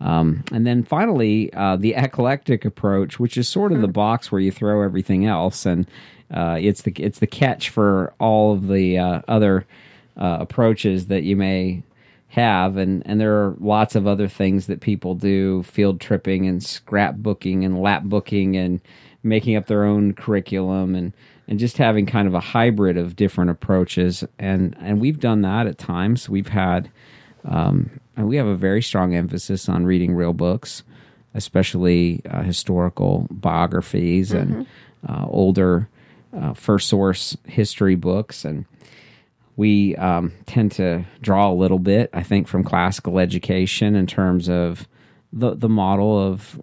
Um, 0.00 0.44
and 0.52 0.66
then 0.66 0.84
finally, 0.84 1.52
uh, 1.52 1.76
the 1.76 1.94
eclectic 1.94 2.64
approach, 2.64 3.18
which 3.18 3.36
is 3.36 3.48
sort 3.48 3.72
of 3.72 3.80
the 3.80 3.86
mm-hmm. 3.86 3.92
box 3.92 4.30
where 4.30 4.40
you 4.40 4.52
throw 4.52 4.82
everything 4.82 5.26
else, 5.26 5.66
and 5.66 5.88
uh, 6.30 6.58
it's 6.60 6.82
the 6.82 6.92
it's 6.98 7.18
the 7.18 7.26
catch 7.26 7.70
for 7.70 8.12
all 8.18 8.52
of 8.52 8.68
the 8.68 8.98
uh, 8.98 9.22
other 9.28 9.66
uh, 10.16 10.38
approaches 10.40 11.06
that 11.06 11.22
you 11.22 11.36
may 11.36 11.82
have. 12.28 12.76
And 12.76 13.02
and 13.06 13.20
there 13.20 13.34
are 13.34 13.56
lots 13.60 13.94
of 13.94 14.06
other 14.06 14.28
things 14.28 14.66
that 14.66 14.80
people 14.80 15.14
do 15.14 15.62
field 15.62 16.00
tripping 16.00 16.46
and 16.46 16.60
scrapbooking 16.60 17.64
and 17.64 17.80
lap 17.80 18.04
booking 18.04 18.56
and 18.56 18.80
making 19.22 19.56
up 19.56 19.66
their 19.66 19.84
own 19.84 20.12
curriculum 20.12 20.94
and 20.94 21.12
and 21.46 21.58
just 21.58 21.78
having 21.78 22.04
kind 22.04 22.28
of 22.28 22.34
a 22.34 22.40
hybrid 22.40 22.96
of 22.96 23.16
different 23.16 23.50
approaches. 23.50 24.24
And 24.38 24.76
and 24.80 25.00
we've 25.00 25.20
done 25.20 25.42
that 25.42 25.66
at 25.66 25.78
times. 25.78 26.28
We've 26.28 26.48
had 26.48 26.90
um, 27.44 28.00
and 28.16 28.28
we 28.28 28.36
have 28.36 28.46
a 28.46 28.56
very 28.56 28.82
strong 28.82 29.14
emphasis 29.14 29.68
on 29.68 29.86
reading 29.86 30.14
real 30.14 30.32
books 30.34 30.82
especially 31.34 32.22
uh, 32.28 32.42
historical 32.42 33.26
biographies 33.30 34.32
mm-hmm. 34.32 34.52
and 34.52 34.66
uh, 35.08 35.26
older 35.28 35.88
uh, 36.36 36.52
first 36.54 36.88
source 36.88 37.36
history 37.44 37.94
books 37.94 38.44
and 38.44 38.66
we 39.58 39.96
um, 39.96 40.32
tend 40.46 40.70
to 40.72 41.04
draw 41.20 41.50
a 41.50 41.52
little 41.52 41.80
bit, 41.80 42.10
I 42.12 42.22
think, 42.22 42.46
from 42.46 42.62
classical 42.62 43.18
education 43.18 43.96
in 43.96 44.06
terms 44.06 44.48
of 44.48 44.86
the 45.32 45.56
the 45.56 45.68
model 45.68 46.16
of 46.16 46.62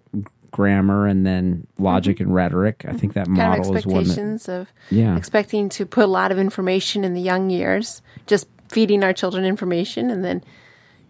grammar 0.50 1.06
and 1.06 1.26
then 1.26 1.66
logic 1.78 2.16
mm-hmm. 2.16 2.24
and 2.24 2.34
rhetoric. 2.34 2.86
I 2.88 2.94
think 2.94 3.12
that 3.12 3.26
kind 3.26 3.36
model 3.36 3.72
of 3.72 3.76
is 3.76 3.86
one 3.86 4.04
that, 4.04 4.48
of 4.48 4.68
yeah. 4.90 5.14
expecting 5.14 5.68
to 5.68 5.84
put 5.84 6.04
a 6.04 6.08
lot 6.08 6.32
of 6.32 6.38
information 6.38 7.04
in 7.04 7.12
the 7.12 7.20
young 7.20 7.50
years, 7.50 8.00
just 8.26 8.48
feeding 8.70 9.04
our 9.04 9.12
children 9.12 9.44
information 9.44 10.10
and 10.10 10.24
then 10.24 10.42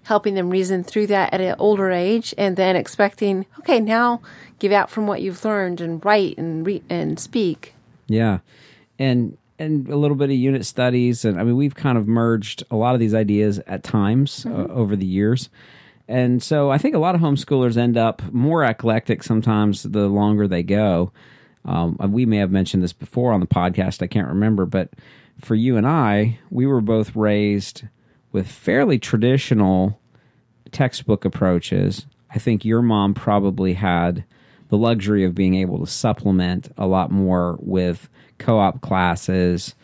helping 0.03 0.35
them 0.35 0.51
reason 0.51 0.83
through 0.83 1.07
that 1.07 1.33
at 1.33 1.41
an 1.41 1.55
older 1.61 1.93
age, 1.93 2.35
and 2.37 2.57
then 2.57 2.75
expecting, 2.75 3.47
okay, 3.61 3.79
now 3.79 4.21
give 4.59 4.73
out 4.73 4.91
from 4.91 5.07
what 5.07 5.23
you've 5.23 5.45
learned 5.45 5.81
and 5.81 6.05
write 6.05 6.37
and 6.37 6.67
read 6.67 6.83
and 6.91 7.21
speak. 7.21 7.76
Yeah, 8.09 8.39
and 8.99 9.37
and 9.59 9.89
a 9.89 9.97
little 9.97 10.17
bit 10.17 10.29
of 10.29 10.37
unit 10.37 10.67
studies 10.67 11.25
and 11.25 11.41
i 11.41 11.43
mean 11.43 11.57
we've 11.57 11.75
kind 11.75 11.97
of 11.97 12.07
merged 12.07 12.63
a 12.71 12.77
lot 12.77 12.93
of 12.93 13.01
these 13.01 13.15
ideas 13.15 13.59
at 13.67 13.83
times 13.83 14.45
uh, 14.45 14.51
mm-hmm. 14.51 14.71
uh, 14.71 14.75
over 14.75 14.95
the 14.95 15.07
years. 15.07 15.49
And 16.09 16.43
so 16.43 16.71
i 16.71 16.79
think 16.79 16.95
a 16.95 16.99
lot 16.99 17.15
of 17.15 17.21
homeschoolers 17.21 17.77
end 17.77 17.97
up 17.97 18.23
more 18.33 18.63
eclectic 18.63 19.23
sometimes 19.23 19.83
the 19.83 20.09
longer 20.09 20.47
they 20.47 20.63
go. 20.63 21.11
Um, 21.65 21.97
we 22.13 22.27
may 22.27 22.37
have 22.37 22.53
mentioned 22.53 22.83
this 22.83 22.93
before 22.93 23.33
on 23.33 23.41
the 23.41 23.47
podcast 23.47 24.03
i 24.03 24.07
can't 24.07 24.29
remember 24.29 24.67
but 24.67 24.91
for 25.41 25.55
you 25.55 25.77
and 25.77 25.87
i 25.87 26.39
we 26.51 26.67
were 26.67 26.81
both 26.83 27.17
raised 27.17 27.85
with 28.31 28.47
fairly 28.47 28.99
traditional 28.99 29.99
textbook 30.71 31.25
approaches. 31.25 32.07
I 32.31 32.39
think 32.39 32.65
your 32.65 32.83
mom 32.83 33.15
probably 33.15 33.75
had 33.75 34.25
the 34.69 34.77
luxury 34.77 35.25
of 35.25 35.35
being 35.35 35.55
able 35.55 35.79
to 35.79 35.87
supplement 35.87 36.73
a 36.77 36.87
lot 36.87 37.11
more 37.11 37.57
with 37.61 38.09
co-op 38.39 38.81
classes 38.81 39.75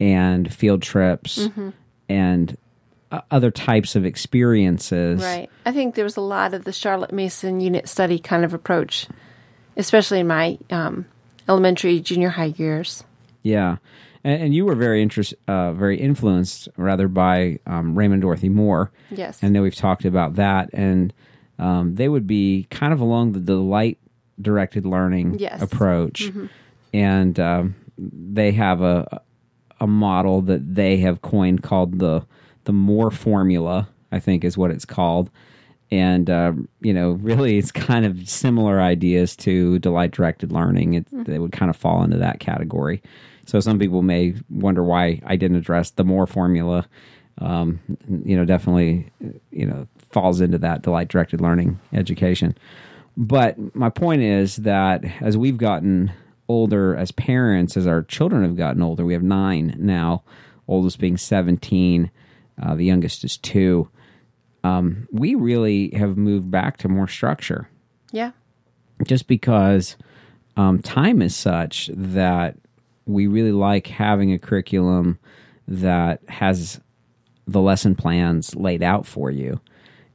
and 0.00 0.52
field 0.52 0.82
trips 0.82 1.38
mm-hmm. 1.38 1.70
and 2.08 2.56
uh, 3.10 3.20
other 3.30 3.50
types 3.50 3.96
of 3.96 4.04
experiences. 4.04 5.22
Right. 5.22 5.50
I 5.64 5.72
think 5.72 5.94
there 5.94 6.04
was 6.04 6.16
a 6.16 6.22
lot 6.22 6.54
of 6.54 6.64
the 6.64 6.72
Charlotte 6.72 7.12
Mason 7.12 7.60
unit 7.60 7.88
study 7.88 8.18
kind 8.18 8.44
of 8.44 8.54
approach, 8.54 9.06
especially 9.76 10.20
in 10.20 10.26
my 10.26 10.58
um, 10.70 11.06
elementary, 11.48 12.00
junior 12.00 12.28
high 12.28 12.54
years. 12.56 13.04
Yeah. 13.42 13.76
And, 14.24 14.42
and 14.42 14.54
you 14.54 14.64
were 14.64 14.74
very 14.74 15.02
interest, 15.02 15.34
uh, 15.46 15.72
very 15.72 15.98
influenced 15.98 16.68
rather 16.76 17.08
by 17.08 17.58
um, 17.66 17.96
Raymond 17.96 18.22
Dorothy 18.22 18.48
Moore. 18.48 18.90
Yes. 19.10 19.38
And 19.42 19.54
then 19.54 19.62
we've 19.62 19.74
talked 19.74 20.04
about 20.04 20.34
that. 20.34 20.70
And 20.72 21.12
um, 21.58 21.94
they 21.94 22.08
would 22.08 22.26
be 22.26 22.66
kind 22.70 22.92
of 22.92 23.00
along 23.00 23.32
the 23.32 23.40
delight 23.40 23.98
directed 24.40 24.86
learning 24.86 25.38
yes. 25.38 25.60
approach. 25.60 26.24
Mm-hmm. 26.24 26.46
And 26.94 27.40
um, 27.40 27.76
they 27.98 28.52
have 28.52 28.80
a 28.80 29.22
a 29.80 29.86
model 29.86 30.42
that 30.42 30.74
they 30.74 30.96
have 30.98 31.22
coined 31.22 31.62
called 31.62 31.98
the 31.98 32.26
the 32.64 32.72
Moore 32.72 33.10
formula. 33.10 33.88
I 34.10 34.20
think 34.20 34.42
is 34.42 34.56
what 34.56 34.70
it's 34.70 34.86
called, 34.86 35.30
and 35.90 36.30
uh, 36.30 36.52
you 36.80 36.94
know, 36.94 37.12
really, 37.12 37.58
it's 37.58 37.70
kind 37.72 38.04
of 38.04 38.28
similar 38.28 38.80
ideas 38.80 39.36
to 39.36 39.78
delight 39.80 40.12
directed 40.12 40.50
learning. 40.50 40.94
It 40.94 41.06
mm-hmm. 41.06 41.30
they 41.30 41.38
would 41.38 41.52
kind 41.52 41.70
of 41.70 41.76
fall 41.76 42.02
into 42.02 42.18
that 42.18 42.40
category. 42.40 43.02
So 43.46 43.60
some 43.60 43.78
people 43.78 44.02
may 44.02 44.34
wonder 44.50 44.84
why 44.84 45.22
I 45.24 45.36
didn't 45.36 45.56
address 45.56 45.90
the 45.90 46.04
Moore 46.04 46.26
formula. 46.26 46.86
Um, 47.38 47.80
you 48.24 48.36
know, 48.36 48.44
definitely, 48.44 49.10
you 49.50 49.64
know, 49.64 49.86
falls 50.10 50.40
into 50.40 50.58
that 50.58 50.82
delight 50.82 51.08
directed 51.08 51.40
learning 51.40 51.78
education. 51.92 52.56
But 53.18 53.74
my 53.74 53.90
point 53.90 54.22
is 54.22 54.56
that 54.56 55.04
as 55.20 55.36
we've 55.36 55.58
gotten 55.58 56.12
older 56.48 56.96
as 56.96 57.12
parents, 57.12 57.76
as 57.76 57.86
our 57.86 58.02
children 58.02 58.42
have 58.42 58.56
gotten 58.56 58.82
older. 58.82 59.04
We 59.04 59.12
have 59.12 59.22
nine 59.22 59.74
now, 59.78 60.22
oldest 60.66 60.98
being 60.98 61.16
17, 61.16 62.10
uh, 62.60 62.74
the 62.74 62.84
youngest 62.84 63.24
is 63.24 63.36
two. 63.36 63.88
Um, 64.64 65.06
we 65.12 65.34
really 65.34 65.90
have 65.90 66.16
moved 66.16 66.50
back 66.50 66.78
to 66.78 66.88
more 66.88 67.06
structure. 67.06 67.68
Yeah. 68.10 68.32
Just 69.06 69.28
because 69.28 69.96
um, 70.56 70.80
time 70.80 71.22
is 71.22 71.36
such 71.36 71.90
that 71.94 72.56
we 73.04 73.26
really 73.26 73.52
like 73.52 73.86
having 73.86 74.32
a 74.32 74.38
curriculum 74.38 75.18
that 75.68 76.20
has 76.28 76.80
the 77.46 77.60
lesson 77.60 77.94
plans 77.94 78.54
laid 78.56 78.82
out 78.82 79.06
for 79.06 79.30
you. 79.30 79.60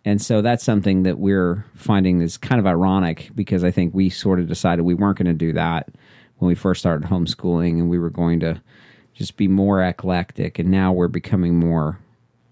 And 0.06 0.22
so 0.22 0.42
that's 0.42 0.64
something 0.64 1.04
that 1.04 1.18
we're 1.18 1.66
finding 1.76 2.22
is 2.22 2.38
kind 2.38 2.60
of 2.60 2.68
ironic 2.68 3.32
because 3.34 3.64
I 3.64 3.72
think 3.72 3.94
we 3.94 4.10
sort 4.10 4.40
of 4.40 4.48
decided 4.48 4.84
we 4.84 4.94
weren't 4.94 5.18
going 5.18 5.28
to 5.28 5.34
do 5.34 5.54
that 5.54 5.90
when 6.38 6.48
we 6.48 6.56
first 6.56 6.82
started 6.82 7.08
homeschooling 7.08 7.80
and 7.80 7.90
we 7.90 7.98
were 7.98 8.10
going 8.10 8.42
to 8.42 8.62
just 9.14 9.38
be 9.38 9.48
more 9.48 9.82
eclectic. 9.82 10.60
And 10.60 10.70
now 10.70 10.92
we're 10.92 11.08
becoming 11.08 11.58
more 11.58 12.00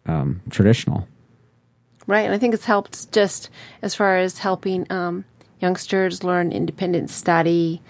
um, 0.06 0.42
traditional. 0.50 1.08
Right. 2.08 2.22
And 2.22 2.34
i 2.34 2.38
think 2.38 2.54
it's 2.54 2.66
helped 2.66 3.12
just 3.12 3.50
as 3.82 3.96
far 3.96 4.18
as 4.18 4.40
helping 4.40 4.88
um, 4.92 5.26
youngsters 5.60 6.24
learn 6.24 6.52
independent 6.52 7.10
study 7.10 7.82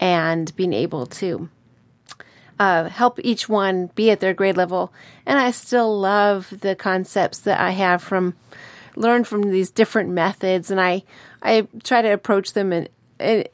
and 0.00 0.54
being 0.56 0.72
able 0.72 1.06
to 1.06 1.48
uh, 2.58 2.88
help 2.88 3.18
each 3.22 3.48
one 3.48 3.88
be 3.94 4.10
at 4.10 4.20
their 4.20 4.34
grade 4.34 4.56
level. 4.56 4.92
And 5.26 5.38
I 5.38 5.50
still 5.50 5.98
love 5.98 6.52
the 6.60 6.74
concepts 6.74 7.38
that 7.40 7.60
I 7.60 7.70
have 7.70 8.02
from 8.02 8.34
learn 8.96 9.24
from 9.24 9.42
these 9.42 9.70
different 9.70 10.10
methods, 10.10 10.70
and 10.70 10.80
I 10.80 11.02
I 11.42 11.66
try 11.82 12.02
to 12.02 12.12
approach 12.12 12.52
them 12.52 12.72
and. 12.72 12.88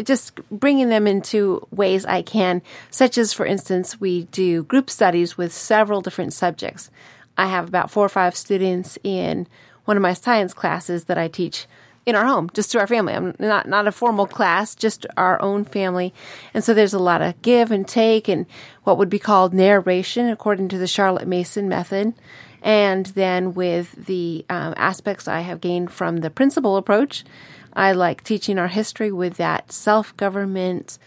just 0.02 0.40
bringing 0.50 0.88
them 0.88 1.06
into 1.06 1.60
ways 1.70 2.06
I 2.06 2.22
can, 2.22 2.62
such 2.90 3.18
as, 3.18 3.34
for 3.34 3.44
instance, 3.44 4.00
we 4.00 4.24
do 4.32 4.62
group 4.64 4.88
studies 4.88 5.36
with 5.36 5.52
several 5.52 6.00
different 6.00 6.32
subjects. 6.32 6.90
I 7.36 7.46
have 7.46 7.68
about 7.68 7.90
four 7.90 8.06
or 8.06 8.08
five 8.08 8.34
students 8.34 8.98
in 9.04 9.46
one 9.84 9.98
of 9.98 10.02
my 10.02 10.14
science 10.14 10.54
classes 10.54 11.04
that 11.04 11.18
I 11.18 11.28
teach 11.28 11.66
in 12.06 12.14
our 12.14 12.24
home, 12.24 12.48
just 12.54 12.72
to 12.72 12.78
our 12.78 12.86
family. 12.86 13.12
I'm 13.12 13.34
not 13.38 13.68
not 13.68 13.86
a 13.86 13.92
formal 13.92 14.26
class, 14.26 14.74
just 14.74 15.04
our 15.18 15.36
own 15.42 15.64
family. 15.64 16.14
And 16.54 16.64
so 16.64 16.72
there's 16.72 16.94
a 16.94 16.98
lot 16.98 17.20
of 17.20 17.42
give 17.42 17.70
and 17.70 17.86
take 17.86 18.28
and 18.28 18.46
what 18.84 18.96
would 18.96 19.10
be 19.10 19.18
called 19.18 19.52
narration 19.52 20.30
according 20.30 20.68
to 20.70 20.78
the 20.78 20.86
Charlotte 20.86 21.28
Mason 21.28 21.68
method. 21.68 22.14
And 22.62 23.06
then 23.06 23.54
with 23.54 23.92
the 24.06 24.44
um, 24.50 24.74
aspects 24.76 25.28
I 25.28 25.40
have 25.40 25.60
gained 25.60 25.92
from 25.92 26.18
the 26.18 26.30
principle 26.30 26.76
approach, 26.76 27.24
I 27.72 27.92
like 27.92 28.24
teaching 28.24 28.58
our 28.58 28.68
history 28.68 29.12
with 29.12 29.36
that 29.36 29.70
self 29.70 30.16
government 30.16 30.98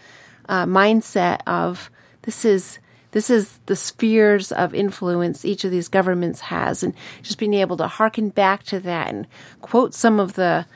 uh, 0.48 0.66
mindset 0.66 1.40
of 1.46 1.90
this 2.22 2.44
is 2.44 2.78
this 3.10 3.28
is 3.28 3.58
the 3.66 3.76
spheres 3.76 4.52
of 4.52 4.74
influence 4.74 5.44
each 5.44 5.64
of 5.64 5.70
these 5.70 5.88
governments 5.88 6.40
has, 6.40 6.82
and 6.82 6.94
just 7.22 7.38
being 7.38 7.54
able 7.54 7.76
to 7.76 7.86
harken 7.86 8.30
back 8.30 8.62
to 8.64 8.80
that 8.80 9.08
and 9.08 9.26
quote 9.60 9.94
some 9.94 10.18
of 10.18 10.32
the 10.32 10.66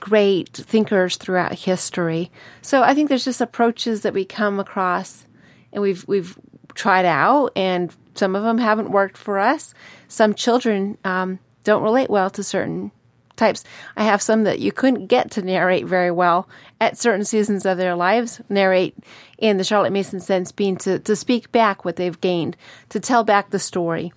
great 0.00 0.50
thinkers 0.50 1.16
throughout 1.16 1.52
history. 1.52 2.30
So 2.62 2.82
I 2.82 2.94
think 2.94 3.08
there's 3.08 3.24
just 3.24 3.40
approaches 3.40 4.02
that 4.02 4.12
we 4.12 4.24
come 4.24 4.58
across 4.58 5.26
and 5.72 5.82
we've 5.82 6.06
we've 6.08 6.36
tried 6.74 7.04
out, 7.04 7.52
and 7.54 7.94
some 8.14 8.34
of 8.34 8.42
them 8.42 8.58
haven't 8.58 8.90
worked 8.90 9.16
for 9.16 9.38
us. 9.38 9.72
Some 10.14 10.34
children 10.34 10.96
um, 11.04 11.40
don't 11.64 11.82
relate 11.82 12.08
well 12.08 12.30
to 12.30 12.44
certain 12.44 12.92
types. 13.34 13.64
I 13.96 14.04
have 14.04 14.22
some 14.22 14.44
that 14.44 14.60
you 14.60 14.70
couldn't 14.70 15.08
get 15.08 15.32
to 15.32 15.42
narrate 15.42 15.86
very 15.86 16.12
well 16.12 16.48
at 16.80 16.96
certain 16.96 17.24
seasons 17.24 17.66
of 17.66 17.78
their 17.78 17.96
lives. 17.96 18.40
Narrate 18.48 18.96
in 19.38 19.56
the 19.56 19.64
Charlotte 19.64 19.92
Mason 19.92 20.20
sense 20.20 20.52
being 20.52 20.76
to, 20.76 21.00
to 21.00 21.16
speak 21.16 21.50
back 21.50 21.84
what 21.84 21.96
they've 21.96 22.20
gained, 22.20 22.56
to 22.90 23.00
tell 23.00 23.24
back 23.24 23.50
the 23.50 23.58
story. 23.58 24.12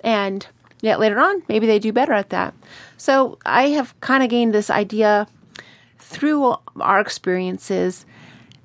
And 0.00 0.46
yet 0.80 0.98
later 0.98 1.20
on, 1.20 1.42
maybe 1.46 1.66
they 1.66 1.78
do 1.78 1.92
better 1.92 2.14
at 2.14 2.30
that. 2.30 2.54
So 2.96 3.38
I 3.44 3.68
have 3.68 4.00
kind 4.00 4.22
of 4.22 4.30
gained 4.30 4.54
this 4.54 4.70
idea 4.70 5.26
through 5.98 6.56
our 6.80 7.00
experiences 7.00 8.06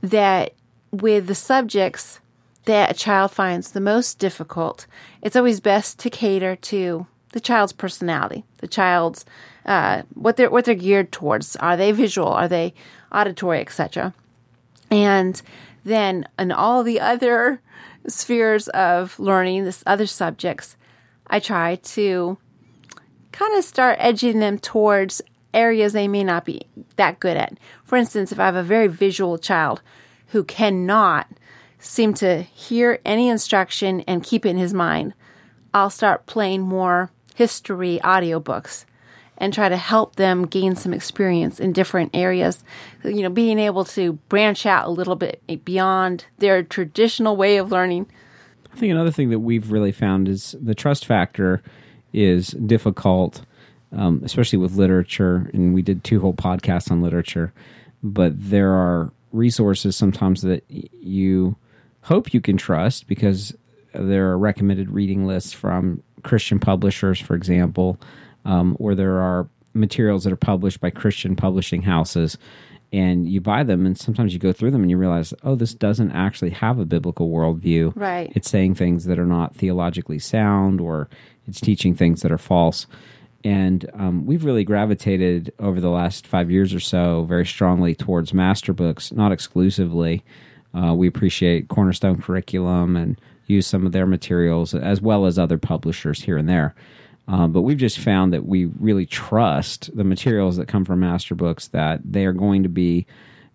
that 0.01 0.53
with 0.91 1.27
the 1.27 1.35
subjects 1.35 2.21
that 2.69 2.91
a 2.91 2.93
child 2.93 3.31
finds 3.31 3.71
the 3.71 3.81
most 3.81 4.19
difficult, 4.19 4.85
it's 5.23 5.35
always 5.35 5.59
best 5.59 5.97
to 5.97 6.09
cater 6.09 6.55
to 6.55 7.07
the 7.31 7.39
child's 7.39 7.73
personality, 7.73 8.43
the 8.59 8.67
child's 8.67 9.25
uh, 9.65 10.03
what 10.13 10.37
they're 10.37 10.51
what 10.51 10.65
they're 10.65 10.75
geared 10.75 11.11
towards. 11.11 11.55
Are 11.55 11.75
they 11.75 11.91
visual? 11.91 12.27
Are 12.27 12.47
they 12.47 12.75
auditory, 13.11 13.59
etc. 13.59 14.13
And 14.91 15.41
then 15.83 16.27
in 16.37 16.51
all 16.51 16.83
the 16.83 16.99
other 16.99 17.59
spheres 18.07 18.67
of 18.67 19.19
learning, 19.19 19.65
this 19.65 19.83
other 19.87 20.05
subjects, 20.05 20.77
I 21.25 21.39
try 21.39 21.75
to 21.75 22.37
kind 23.31 23.57
of 23.57 23.63
start 23.63 23.97
edging 23.99 24.41
them 24.41 24.59
towards 24.59 25.23
areas 25.55 25.93
they 25.93 26.07
may 26.07 26.23
not 26.23 26.45
be 26.45 26.67
that 26.97 27.19
good 27.19 27.35
at. 27.35 27.57
For 27.83 27.95
instance, 27.95 28.31
if 28.31 28.39
I 28.39 28.45
have 28.45 28.55
a 28.55 28.61
very 28.61 28.87
visual 28.87 29.39
child 29.39 29.81
who 30.27 30.43
cannot 30.43 31.27
seem 31.79 32.13
to 32.15 32.41
hear 32.41 32.99
any 33.05 33.29
instruction 33.29 34.01
and 34.01 34.23
keep 34.23 34.45
it 34.45 34.49
in 34.49 34.57
his 34.57 34.73
mind, 34.73 35.13
I'll 35.73 35.89
start 35.89 36.25
playing 36.25 36.61
more 36.61 37.11
history 37.35 37.99
audiobooks 38.03 38.85
and 39.37 39.53
try 39.53 39.69
to 39.69 39.77
help 39.77 40.17
them 40.17 40.45
gain 40.45 40.75
some 40.75 40.93
experience 40.93 41.59
in 41.59 41.71
different 41.71 42.11
areas. 42.13 42.63
You 43.03 43.23
know, 43.23 43.29
being 43.29 43.57
able 43.57 43.85
to 43.85 44.13
branch 44.27 44.65
out 44.65 44.87
a 44.87 44.91
little 44.91 45.15
bit 45.15 45.41
beyond 45.63 46.25
their 46.39 46.61
traditional 46.61 47.37
way 47.37 47.57
of 47.57 47.71
learning. 47.71 48.07
I 48.71 48.75
think 48.75 48.91
another 48.91 49.11
thing 49.11 49.29
that 49.29 49.39
we've 49.39 49.71
really 49.71 49.93
found 49.93 50.27
is 50.27 50.55
the 50.61 50.75
trust 50.75 51.05
factor 51.05 51.61
is 52.11 52.49
difficult, 52.49 53.41
um, 53.93 54.21
especially 54.23 54.59
with 54.59 54.75
literature. 54.75 55.49
And 55.53 55.73
we 55.73 55.81
did 55.81 56.03
two 56.03 56.19
whole 56.19 56.33
podcasts 56.33 56.91
on 56.91 57.01
literature, 57.01 57.53
but 58.03 58.33
there 58.35 58.73
are 58.73 59.11
resources 59.31 59.95
sometimes 59.95 60.41
that 60.41 60.63
you 60.69 61.55
hope 62.01 62.33
you 62.33 62.41
can 62.41 62.57
trust 62.57 63.07
because 63.07 63.55
there 63.93 64.29
are 64.29 64.37
recommended 64.37 64.89
reading 64.89 65.25
lists 65.25 65.53
from 65.53 66.03
Christian 66.23 66.59
publishers, 66.59 67.19
for 67.19 67.35
example, 67.35 67.99
um, 68.45 68.75
or 68.79 68.95
there 68.95 69.19
are 69.19 69.47
materials 69.73 70.23
that 70.23 70.33
are 70.33 70.37
published 70.37 70.81
by 70.81 70.89
Christian 70.89 71.35
publishing 71.35 71.83
houses. 71.83 72.37
And 72.91 73.29
you 73.29 73.39
buy 73.39 73.61
them, 73.63 73.85
and 73.85 73.95
sometimes 73.95 74.33
you 74.33 74.39
go 74.39 74.51
through 74.51 74.71
them 74.71 74.81
and 74.81 74.89
you 74.89 74.97
realize, 74.97 75.31
oh, 75.43 75.53
this 75.53 75.75
doesn't 75.75 76.11
actually 76.11 76.49
have 76.49 76.79
a 76.79 76.85
biblical 76.85 77.29
worldview. 77.29 77.93
Right. 77.95 78.31
It's 78.35 78.49
saying 78.49 78.75
things 78.75 79.05
that 79.05 79.19
are 79.19 79.27
not 79.27 79.55
theologically 79.55 80.17
sound, 80.17 80.81
or 80.81 81.07
it's 81.47 81.61
teaching 81.61 81.93
things 81.93 82.23
that 82.23 82.31
are 82.31 82.39
false. 82.39 82.87
And 83.43 83.89
um, 83.93 84.25
we've 84.25 84.43
really 84.43 84.63
gravitated 84.63 85.53
over 85.59 85.79
the 85.79 85.89
last 85.89 86.25
five 86.25 86.49
years 86.49 86.73
or 86.73 86.79
so 86.79 87.25
very 87.25 87.45
strongly 87.45 87.93
towards 87.93 88.33
master 88.33 88.73
books, 88.73 89.11
not 89.11 89.31
exclusively. 89.31 90.23
Uh, 90.73 90.93
we 90.93 91.07
appreciate 91.07 91.67
Cornerstone 91.67 92.21
Curriculum 92.21 92.95
and 92.95 93.19
use 93.47 93.65
some 93.65 93.85
of 93.85 93.91
their 93.91 94.05
materials 94.05 94.73
as 94.75 95.01
well 95.01 95.25
as 95.25 95.39
other 95.39 95.57
publishers 95.57 96.21
here 96.21 96.37
and 96.37 96.47
there. 96.47 96.75
Um, 97.27 97.51
but 97.51 97.61
we've 97.61 97.77
just 97.77 97.99
found 97.99 98.33
that 98.33 98.45
we 98.45 98.65
really 98.65 99.05
trust 99.05 99.95
the 99.95 100.03
materials 100.03 100.57
that 100.57 100.67
come 100.67 100.83
from 100.83 101.01
master 101.01 101.35
books 101.35 101.67
that 101.67 102.01
they 102.03 102.25
are 102.25 102.33
going 102.33 102.63
to 102.63 102.69
be 102.69 103.05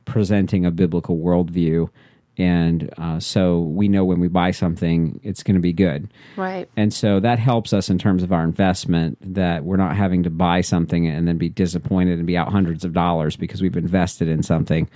presenting 0.05 0.64
a 0.64 0.70
biblical 0.70 1.18
worldview. 1.18 1.88
And 2.37 2.92
uh, 2.98 3.20
so 3.20 3.61
we 3.61 3.88
know 3.88 4.05
when 4.05 4.20
we 4.20 4.29
buy 4.29 4.50
something, 4.50 5.20
it's 5.22 5.42
going 5.42 5.55
to 5.55 5.61
be 5.61 5.72
good. 5.72 6.12
Right. 6.37 6.68
And 6.77 6.92
so 6.92 7.20
that 7.20 7.38
helps 7.38 7.72
us 7.72 7.88
in 7.88 7.98
terms 7.98 8.22
of 8.22 8.33
our 8.33 8.44
investment 8.44 9.18
that 9.35 9.64
we're 9.64 9.77
not 9.77 9.96
having 9.96 10.24
to 10.24 10.31
buy 10.31 10.61
something 10.61 11.07
and 11.07 11.27
then 11.27 11.38
be 11.38 11.48
disappointed 11.48 12.18
and 12.18 12.27
be 12.27 12.37
out 12.37 12.50
hundreds 12.50 12.85
of 12.85 12.92
dollars 12.92 13.37
because 13.37 13.62
we've 13.62 13.77
invested 13.77 14.29
in 14.29 14.42
something 14.42 14.88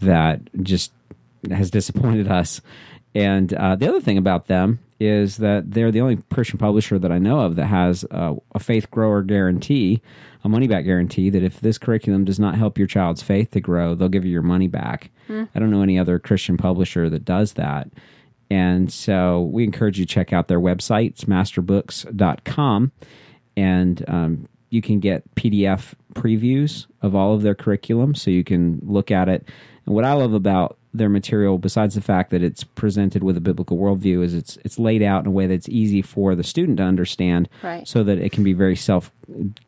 that 0.00 0.40
just 0.62 0.92
has 1.50 1.70
disappointed 1.70 2.28
us. 2.28 2.60
And 3.14 3.52
uh, 3.54 3.76
the 3.76 3.88
other 3.88 4.00
thing 4.00 4.18
about 4.18 4.46
them 4.46 4.80
is 4.98 5.36
that 5.38 5.70
they're 5.70 5.90
the 5.90 6.00
only 6.00 6.18
Christian 6.32 6.58
publisher 6.58 6.98
that 6.98 7.12
I 7.12 7.18
know 7.18 7.40
of 7.40 7.56
that 7.56 7.66
has 7.66 8.04
uh, 8.10 8.34
a 8.54 8.58
faith 8.58 8.90
grower 8.90 9.22
guarantee, 9.22 10.02
a 10.42 10.48
money 10.48 10.66
back 10.66 10.84
guarantee 10.84 11.30
that 11.30 11.42
if 11.42 11.60
this 11.60 11.78
curriculum 11.78 12.24
does 12.24 12.40
not 12.40 12.56
help 12.56 12.78
your 12.78 12.86
child's 12.86 13.22
faith 13.22 13.50
to 13.52 13.60
grow, 13.60 13.94
they'll 13.94 14.08
give 14.08 14.24
you 14.24 14.32
your 14.32 14.42
money 14.42 14.68
back. 14.68 15.10
Mm. 15.28 15.48
I 15.54 15.58
don't 15.58 15.70
know 15.70 15.82
any 15.82 15.98
other 15.98 16.18
Christian 16.18 16.56
publisher 16.56 17.08
that 17.10 17.24
does 17.24 17.54
that. 17.54 17.88
And 18.50 18.92
so 18.92 19.42
we 19.42 19.64
encourage 19.64 19.98
you 19.98 20.06
to 20.06 20.12
check 20.12 20.32
out 20.32 20.48
their 20.48 20.60
website, 20.60 21.10
it's 21.10 21.24
masterbooks.com. 21.24 22.92
And 23.56 24.04
um, 24.08 24.48
you 24.70 24.82
can 24.82 25.00
get 25.00 25.34
PDF 25.34 25.94
previews 26.14 26.86
of 27.00 27.14
all 27.14 27.34
of 27.34 27.42
their 27.42 27.54
curriculum 27.54 28.14
so 28.14 28.30
you 28.30 28.44
can 28.44 28.80
look 28.82 29.10
at 29.10 29.28
it. 29.28 29.48
And 29.86 29.94
what 29.94 30.04
I 30.04 30.12
love 30.12 30.34
about 30.34 30.78
their 30.94 31.08
material, 31.08 31.58
besides 31.58 31.96
the 31.96 32.00
fact 32.00 32.30
that 32.30 32.42
it's 32.42 32.62
presented 32.62 33.24
with 33.24 33.36
a 33.36 33.40
biblical 33.40 33.76
worldview, 33.76 34.22
is 34.22 34.32
it's 34.32 34.56
it's 34.64 34.78
laid 34.78 35.02
out 35.02 35.22
in 35.22 35.26
a 35.26 35.30
way 35.30 35.46
that's 35.48 35.68
easy 35.68 36.00
for 36.00 36.36
the 36.36 36.44
student 36.44 36.78
to 36.78 36.84
understand, 36.84 37.48
right. 37.62 37.86
so 37.86 38.04
that 38.04 38.18
it 38.18 38.30
can 38.30 38.44
be 38.44 38.52
very 38.52 38.76
self 38.76 39.10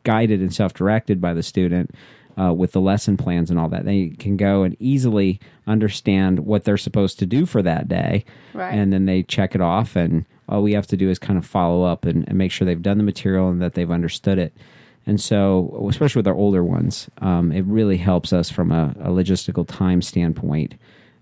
guided 0.04 0.40
and 0.40 0.54
self 0.54 0.72
directed 0.72 1.20
by 1.20 1.34
the 1.34 1.42
student. 1.42 1.90
Uh, 2.38 2.52
with 2.52 2.72
the 2.72 2.80
lesson 2.82 3.16
plans 3.16 3.50
and 3.50 3.58
all 3.58 3.70
that, 3.70 3.86
they 3.86 4.10
can 4.10 4.36
go 4.36 4.62
and 4.62 4.76
easily 4.78 5.40
understand 5.66 6.40
what 6.40 6.64
they're 6.64 6.76
supposed 6.76 7.18
to 7.18 7.24
do 7.24 7.46
for 7.46 7.62
that 7.62 7.88
day, 7.88 8.26
right. 8.52 8.74
and 8.74 8.92
then 8.92 9.06
they 9.06 9.22
check 9.22 9.54
it 9.54 9.62
off. 9.62 9.96
And 9.96 10.26
all 10.46 10.62
we 10.62 10.74
have 10.74 10.86
to 10.88 10.98
do 10.98 11.08
is 11.08 11.18
kind 11.18 11.38
of 11.38 11.46
follow 11.46 11.82
up 11.84 12.04
and, 12.04 12.28
and 12.28 12.36
make 12.36 12.52
sure 12.52 12.66
they've 12.66 12.82
done 12.82 12.98
the 12.98 13.04
material 13.04 13.48
and 13.48 13.62
that 13.62 13.72
they've 13.72 13.90
understood 13.90 14.38
it. 14.38 14.54
And 15.06 15.18
so, 15.18 15.86
especially 15.88 16.20
with 16.20 16.28
our 16.28 16.34
older 16.34 16.62
ones, 16.62 17.08
um, 17.22 17.52
it 17.52 17.64
really 17.64 17.96
helps 17.96 18.34
us 18.34 18.50
from 18.50 18.70
a, 18.70 18.94
a 19.00 19.08
logistical 19.08 19.66
time 19.66 20.02
standpoint 20.02 20.74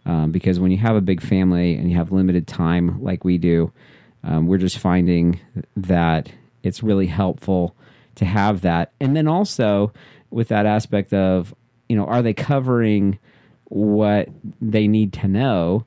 um, 0.06 0.30
because 0.32 0.60
when 0.60 0.70
you 0.70 0.78
have 0.78 0.96
a 0.96 1.00
big 1.00 1.20
family 1.20 1.76
and 1.76 1.90
you 1.90 1.96
have 1.96 2.12
limited 2.12 2.46
time 2.46 3.02
like 3.02 3.24
we 3.24 3.38
do, 3.38 3.72
um, 4.22 4.46
we're 4.46 4.58
just 4.58 4.78
finding 4.78 5.40
that 5.76 6.30
it's 6.62 6.82
really 6.82 7.06
helpful 7.06 7.74
to 8.16 8.24
have 8.24 8.60
that. 8.62 8.92
And 9.00 9.16
then 9.16 9.28
also 9.28 9.92
with 10.30 10.48
that 10.48 10.66
aspect 10.66 11.12
of, 11.12 11.54
you 11.88 11.96
know, 11.96 12.06
are 12.06 12.22
they 12.22 12.34
covering 12.34 13.18
what 13.64 14.28
they 14.60 14.86
need 14.88 15.12
to 15.14 15.28
know? 15.28 15.86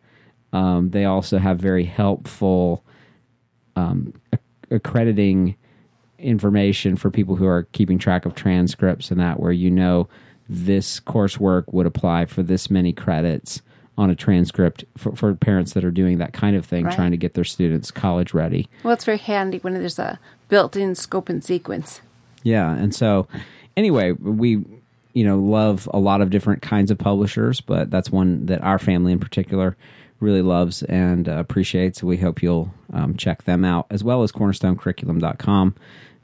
Um, 0.54 0.92
they 0.92 1.06
also 1.06 1.38
have 1.38 1.60
very 1.60 1.86
helpful 1.86 2.84
um, 3.76 4.14
accrediting 4.72 5.56
information 6.20 6.96
for 6.96 7.12
people 7.12 7.36
who 7.36 7.46
are 7.46 7.64
keeping 7.74 8.00
track 8.00 8.26
of 8.26 8.34
transcripts 8.34 9.12
and 9.12 9.20
that, 9.20 9.40
where 9.40 9.52
you 9.52 9.70
know 9.70 10.08
this 10.50 11.00
coursework 11.00 11.66
would 11.74 11.86
apply 11.86 12.26
for 12.26 12.42
this 12.42 12.70
many 12.72 12.94
credits 12.94 13.62
on 13.98 14.10
a 14.10 14.16
transcript 14.16 14.86
for, 14.96 15.16
for 15.16 15.34
parents 15.34 15.74
that 15.74 15.84
are 15.84 15.92
doing 15.92 16.20
that 16.20 16.32
kind 16.34 16.56
of 16.56 16.66
thing, 16.66 16.86
Right. 16.86 16.96
trying 16.96 17.12
to 17.12 17.18
get 17.18 17.34
their 17.34 17.44
students 17.44 17.90
college 17.92 18.34
ready. 18.34 18.68
Well, 18.84 18.94
it's 18.94 19.06
very 19.06 19.18
handy 19.18 19.58
when 19.60 19.74
there's 19.74 19.98
a 20.00 20.20
built-in 20.50 20.96
scope 20.96 21.30
and 21.30 21.44
sequence. 21.44 22.02
Yeah, 22.44 22.72
and 22.74 22.94
so 22.94 23.28
anyway, 23.76 24.12
we 24.12 24.64
you 25.14 25.24
know 25.24 25.40
love 25.40 25.90
a 25.94 26.00
lot 26.00 26.22
of 26.22 26.30
different 26.30 26.62
kinds 26.62 26.92
of 26.92 26.98
publishers, 27.00 27.60
but 27.60 27.90
that's 27.90 28.12
one 28.12 28.46
that 28.46 28.62
our 28.64 28.78
family 28.80 29.12
in 29.12 29.20
particular 29.20 29.76
really 30.20 30.42
loves 30.42 30.84
and 30.84 31.28
uh, 31.28 31.34
appreciates. 31.34 32.02
We 32.04 32.18
hope 32.18 32.42
you'll 32.44 32.74
um, 32.94 33.16
check 33.18 33.44
them 33.44 33.66
out 33.66 33.88
as 33.90 34.04
well 34.04 34.24
as 34.24 34.32
cornerstonecurriculum.com. 34.32 35.76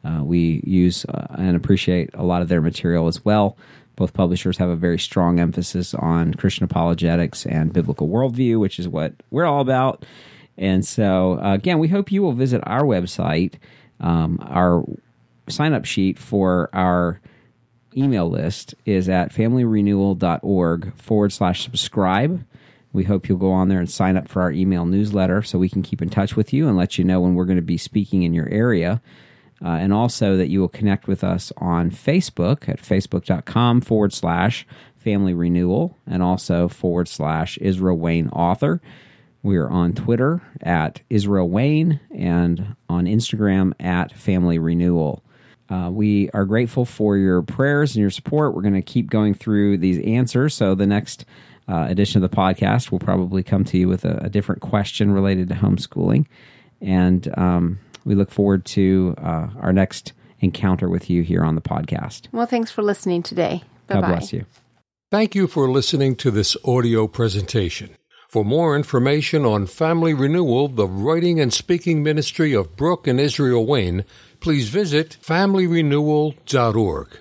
Uh, 0.06 0.24
we 0.24 0.62
use 0.66 1.06
uh, 1.06 1.28
and 1.38 1.56
appreciate 1.56 2.10
a 2.14 2.24
lot 2.24 2.42
of 2.42 2.50
their 2.50 2.62
material 2.62 3.08
as 3.08 3.24
well. 3.24 3.56
Both 3.96 4.14
publishers 4.14 4.58
have 4.58 4.70
a 4.70 4.76
very 4.76 4.98
strong 4.98 5.40
emphasis 5.40 5.94
on 5.94 6.34
Christian 6.34 6.64
apologetics 6.64 7.46
and 7.46 7.74
biblical 7.74 8.08
worldview, 8.08 8.60
which 8.60 8.80
is 8.80 8.88
what 8.88 9.14
we're 9.30 9.46
all 9.46 9.62
about. 9.62 10.06
And 10.58 10.86
so, 10.86 11.40
uh, 11.44 11.54
again, 11.54 11.80
we 11.80 11.88
hope 11.88 12.12
you 12.12 12.22
will 12.22 12.34
visit 12.34 12.62
our 12.66 12.84
website. 12.84 13.56
Um, 14.00 14.40
our 14.42 14.84
sign 15.50 15.74
up 15.74 15.86
sheet 15.86 16.18
for 16.18 16.70
our 16.74 17.20
email 17.96 18.30
list 18.30 18.76
is 18.86 19.10
at 19.10 19.32
familyrenewal.org 19.32 20.96
forward 20.96 21.32
slash 21.32 21.64
subscribe. 21.64 22.46
We 22.92 23.04
hope 23.04 23.28
you'll 23.28 23.40
go 23.40 23.52
on 23.52 23.70
there 23.70 23.80
and 23.80 23.90
sign 23.90 24.18
up 24.18 24.28
for 24.28 24.42
our 24.42 24.52
email 24.52 24.86
newsletter 24.86 25.42
so 25.42 25.58
we 25.58 25.70
can 25.70 25.82
keep 25.82 26.02
in 26.02 26.10
touch 26.10 26.36
with 26.36 26.54
you 26.54 26.68
and 26.68 26.78
let 26.78 26.98
you 26.98 27.04
know 27.04 27.22
when 27.22 27.34
we're 27.34 27.46
going 27.46 27.58
to 27.58 27.62
be 27.62 27.78
speaking 27.78 28.24
in 28.24 28.34
your 28.34 28.48
area. 28.50 29.02
Uh, 29.64 29.78
and 29.80 29.94
also 29.94 30.36
that 30.36 30.50
you 30.50 30.60
will 30.60 30.68
connect 30.68 31.08
with 31.08 31.24
us 31.24 31.54
on 31.58 31.90
Facebook 31.90 32.68
at 32.68 32.82
facebook.com 32.82 33.80
forward 33.80 34.12
slash 34.12 34.68
family 34.98 35.34
renewal 35.34 35.98
and 36.06 36.22
also 36.22 36.68
forward 36.68 37.08
slash 37.08 37.58
Israel 37.60 37.98
Wayne 37.98 38.30
author. 38.30 38.82
We 39.42 39.58
are 39.58 39.70
on 39.70 39.94
Twitter 39.94 40.42
at 40.62 41.02
Israel 41.10 41.50
Wayne 41.50 42.00
and 42.14 42.76
on 42.90 43.06
Instagram 43.06 43.74
at 43.80 44.14
Family 44.14 44.58
Renewal. 44.58 45.24
Uh, 45.70 45.90
we 45.92 46.30
are 46.34 46.46
grateful 46.46 46.86
for 46.86 47.18
your 47.18 47.42
prayers 47.42 47.96
and 47.96 48.02
your 48.02 48.10
support. 48.10 48.54
We're 48.54 48.62
going 48.62 48.74
to 48.74 48.82
keep 48.82 49.10
going 49.10 49.34
through 49.34 49.78
these 49.78 50.00
answers. 50.06 50.54
So 50.54 50.76
the 50.76 50.86
next 50.86 51.26
uh, 51.68 51.88
edition 51.90 52.24
of 52.24 52.30
the 52.30 52.36
podcast 52.36 52.92
will 52.92 53.00
probably 53.00 53.44
come 53.44 53.64
to 53.66 53.78
you 53.78 53.88
with 53.88 54.06
a, 54.06 54.26
a 54.26 54.30
different 54.30 54.62
question 54.62 55.12
related 55.12 55.50
to 55.50 55.56
homeschooling. 55.56 56.26
And 56.82 57.38
um, 57.38 57.80
we 58.06 58.16
look 58.16 58.32
forward 58.32 58.66
to 58.66 59.16
uh, 59.18 59.48
our 59.60 59.74
next 59.74 60.14
encounter 60.40 60.90
with 60.90 61.10
you 61.10 61.24
here 61.24 61.44
on 61.44 61.56
the 61.56 61.62
podcast. 61.62 62.28
Well, 62.32 62.46
thanks 62.46 62.72
for 62.72 62.82
listening 62.82 63.24
today. 63.24 63.64
Bye 63.88 63.96
God 63.96 64.02
bye. 64.02 64.08
bless 64.10 64.34
you. 64.34 64.46
Thank 65.12 65.36
you 65.36 65.48
for 65.48 65.70
listening 65.70 66.16
to 66.18 66.32
this 66.32 66.58
audio 66.66 67.08
presentation. 67.08 67.96
For 68.28 68.44
more 68.44 68.76
information 68.76 69.46
on 69.46 69.68
Family 69.68 70.16
Renewal, 70.16 70.68
the 70.68 70.88
writing 70.88 71.40
and 71.40 71.54
speaking 71.54 72.02
ministry 72.02 72.52
of 72.54 72.76
Brook 72.76 73.06
and 73.06 73.20
Israel 73.20 73.64
Wayne, 73.64 74.06
please 74.40 74.70
visit 74.70 75.18
familyrenewal.org. 75.22 77.20